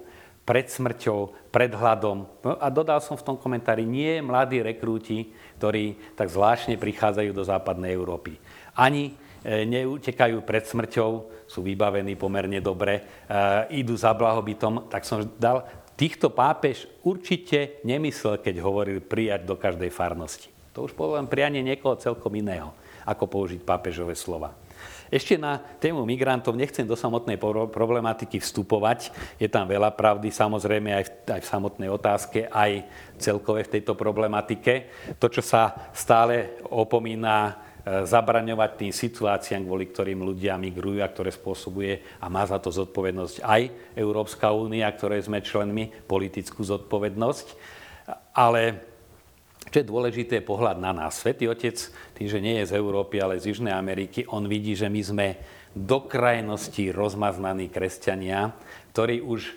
pred 0.45 0.69
smrťou, 0.69 1.49
pred 1.49 1.73
hladom. 1.73 2.29
No 2.45 2.55
a 2.61 2.69
dodal 2.69 3.01
som 3.01 3.17
v 3.17 3.25
tom 3.25 3.35
komentári, 3.35 3.81
nie 3.81 4.21
mladí 4.21 4.61
rekrúti, 4.61 5.33
ktorí 5.57 6.13
tak 6.13 6.29
zvláštne 6.29 6.77
prichádzajú 6.77 7.33
do 7.33 7.43
západnej 7.43 7.97
Európy. 7.97 8.37
Ani 8.77 9.17
e, 9.41 9.65
neutekajú 9.65 10.45
pred 10.45 10.69
smrťou, 10.69 11.11
sú 11.49 11.59
vybavení 11.65 12.13
pomerne 12.13 12.61
dobre, 12.61 13.01
e, 13.01 13.01
idú 13.81 13.97
za 13.97 14.13
blahobytom, 14.13 14.85
tak 14.85 15.01
som 15.01 15.25
dal, 15.41 15.65
týchto 15.97 16.29
pápež 16.29 16.85
určite 17.01 17.81
nemyslel, 17.81 18.37
keď 18.37 18.55
hovoril 18.61 19.01
prijať 19.01 19.49
do 19.49 19.57
každej 19.57 19.89
farnosti. 19.89 20.53
To 20.77 20.85
už 20.85 20.93
poviem 20.93 21.25
prianie 21.25 21.65
niekoho 21.65 21.97
celkom 21.97 22.35
iného, 22.37 22.69
ako 23.07 23.25
použiť 23.25 23.63
pápežové 23.65 24.13
slova. 24.13 24.53
Ešte 25.15 25.39
na 25.39 25.63
tému 25.79 26.03
migrantov 26.03 26.59
nechcem 26.59 26.83
do 26.83 26.99
samotnej 26.99 27.39
problematiky 27.71 28.43
vstupovať. 28.43 29.15
Je 29.39 29.47
tam 29.47 29.63
veľa 29.63 29.95
pravdy, 29.95 30.27
samozrejme 30.27 30.91
aj 30.91 31.03
v, 31.07 31.39
aj 31.39 31.41
v 31.47 31.51
samotnej 31.55 31.87
otázke, 31.87 32.39
aj 32.51 32.83
celkové 33.15 33.63
v 33.63 33.79
tejto 33.79 33.95
problematike. 33.95 34.91
To, 35.15 35.31
čo 35.31 35.39
sa 35.39 35.87
stále 35.95 36.59
opomína, 36.67 37.47
e, 37.47 38.03
zabraňovať 38.03 38.71
tým 38.75 38.91
situáciám, 38.91 39.63
kvôli 39.63 39.87
ktorým 39.87 40.19
ľudia 40.19 40.59
migrujú 40.59 40.99
a 40.99 41.07
ktoré 41.07 41.31
spôsobuje 41.31 42.19
a 42.19 42.27
má 42.27 42.43
za 42.43 42.59
to 42.59 42.75
zodpovednosť 42.75 43.39
aj 43.39 43.61
Európska 43.95 44.51
únia, 44.51 44.91
ktorej 44.91 45.31
sme 45.31 45.39
členmi, 45.39 45.95
politickú 46.11 46.59
zodpovednosť. 46.59 47.55
Ale 48.35 48.83
čo 49.69 49.81
je 49.81 49.91
dôležité, 49.91 50.45
pohľad 50.45 50.77
na 50.77 50.93
nás. 50.93 51.19
Svetý 51.19 51.49
Otec, 51.49 51.75
tým, 52.13 52.27
že 52.29 52.39
nie 52.39 52.61
je 52.61 52.69
z 52.69 52.77
Európy, 52.77 53.19
ale 53.19 53.41
z 53.41 53.53
Južnej 53.53 53.73
Ameriky, 53.73 54.23
on 54.29 54.45
vidí, 54.45 54.77
že 54.77 54.87
my 54.87 55.01
sme 55.01 55.27
do 55.75 56.05
krajnosti 56.07 56.93
rozmaznaní 56.95 57.67
kresťania, 57.67 58.55
ktorí 58.95 59.19
už 59.19 59.41
e, 59.43 59.53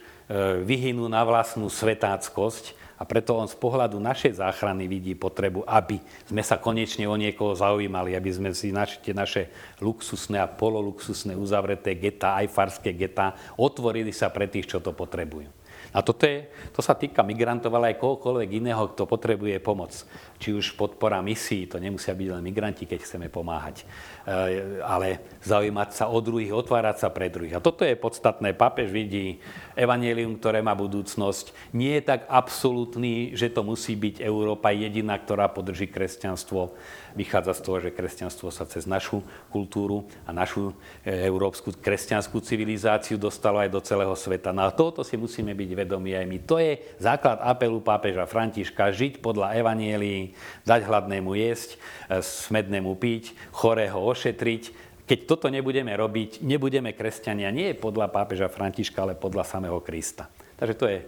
vyhynú 0.67 1.07
na 1.07 1.23
vlastnú 1.23 1.71
svetáckosť 1.71 2.75
a 2.99 3.07
preto 3.07 3.39
on 3.39 3.47
z 3.47 3.55
pohľadu 3.55 4.03
našej 4.03 4.43
záchrany 4.43 4.91
vidí 4.91 5.15
potrebu, 5.15 5.63
aby 5.63 6.03
sme 6.27 6.43
sa 6.43 6.59
konečne 6.59 7.07
o 7.07 7.15
niekoho 7.15 7.55
zaujímali, 7.55 8.19
aby 8.19 8.31
sme 8.35 8.51
si 8.51 8.75
naše, 8.75 8.99
tie 8.99 9.15
naše 9.15 9.55
luxusné 9.79 10.43
a 10.43 10.51
pololuxusné 10.51 11.39
uzavreté 11.39 11.95
geta, 11.95 12.35
aj 12.35 12.51
farské 12.51 12.91
geta, 12.99 13.39
otvorili 13.55 14.11
sa 14.11 14.35
pre 14.35 14.51
tých, 14.51 14.67
čo 14.75 14.83
to 14.83 14.91
potrebujú. 14.91 15.58
A 15.93 16.05
toto 16.05 16.29
je, 16.29 16.45
to 16.77 16.85
sa 16.85 16.93
týka 16.93 17.25
migrantov, 17.25 17.73
ale 17.73 17.95
aj 17.95 18.01
kohokoľvek 18.01 18.51
iného, 18.61 18.93
kto 18.93 19.09
potrebuje 19.09 19.57
pomoc. 19.65 19.93
Či 20.37 20.53
už 20.53 20.77
podpora 20.77 21.25
misií, 21.25 21.65
to 21.65 21.81
nemusia 21.81 22.13
byť 22.13 22.29
len 22.29 22.43
migranti, 22.45 22.85
keď 22.85 23.01
chceme 23.01 23.33
pomáhať, 23.33 23.83
e, 24.29 24.81
ale 24.85 25.41
zaujímať 25.41 25.89
sa 25.97 26.05
o 26.13 26.19
druhých, 26.21 26.53
otvárať 26.53 26.97
sa 27.01 27.09
pre 27.09 27.33
druhých. 27.33 27.57
A 27.57 27.65
toto 27.65 27.89
je 27.89 27.97
podstatné. 27.97 28.53
Pápež 28.53 28.93
vidí 28.93 29.41
evanelium, 29.79 30.35
ktoré 30.35 30.59
má 30.59 30.75
budúcnosť. 30.75 31.55
Nie 31.71 32.03
je 32.03 32.11
tak 32.11 32.27
absolútny, 32.27 33.39
že 33.39 33.47
to 33.55 33.63
musí 33.63 33.95
byť 33.95 34.19
Európa 34.19 34.75
jediná, 34.75 35.15
ktorá 35.15 35.47
podrží 35.47 35.87
kresťanstvo 35.87 36.75
vychádza 37.19 37.59
z 37.59 37.61
toho, 37.67 37.79
že 37.83 37.95
kresťanstvo 37.95 38.49
sa 38.55 38.63
cez 38.69 38.87
našu 38.87 39.27
kultúru 39.51 40.07
a 40.23 40.31
našu 40.31 40.71
e, 41.03 41.27
európsku 41.27 41.75
kresťanskú 41.75 42.39
civilizáciu 42.39 43.19
dostalo 43.19 43.59
aj 43.59 43.75
do 43.75 43.81
celého 43.83 44.15
sveta. 44.15 44.55
No 44.55 44.67
a 44.67 44.75
toto 44.75 45.03
si 45.03 45.19
musíme 45.19 45.51
byť 45.51 45.71
vedomí 45.75 46.15
aj 46.15 46.27
my. 46.31 46.39
To 46.47 46.63
je 46.63 46.79
základ 47.03 47.43
apelu 47.43 47.83
pápeža 47.83 48.23
Františka, 48.31 48.95
žiť 48.95 49.19
podľa 49.19 49.59
evanielii, 49.59 50.37
dať 50.63 50.81
hladnému 50.87 51.35
jesť, 51.35 51.75
e, 51.75 52.23
smednému 52.23 52.95
piť, 52.95 53.35
chorého 53.51 53.99
ošetriť, 53.99 54.88
keď 55.09 55.19
toto 55.25 55.49
nebudeme 55.49 55.97
robiť, 55.97 56.45
nebudeme 56.45 56.93
kresťania 56.93 57.49
nie 57.49 57.73
podľa 57.73 58.13
pápeža 58.13 58.53
Františka, 58.53 59.09
ale 59.09 59.17
podľa 59.17 59.49
samého 59.49 59.81
Krista. 59.81 60.29
Takže 60.59 60.75
to 60.77 60.87
je, 60.91 60.99
e, 61.01 61.05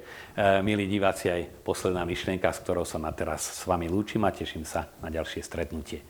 milí 0.64 0.88
diváci, 0.88 1.28
aj 1.28 1.66
posledná 1.66 2.08
myšlienka, 2.08 2.48
s 2.48 2.62
ktorou 2.64 2.88
sa 2.88 2.96
na 2.96 3.12
teraz 3.12 3.60
s 3.60 3.62
vami 3.68 3.92
lúčim 3.92 4.24
a 4.24 4.32
teším 4.32 4.64
sa 4.64 4.88
na 5.04 5.12
ďalšie 5.12 5.44
stretnutie. 5.44 6.00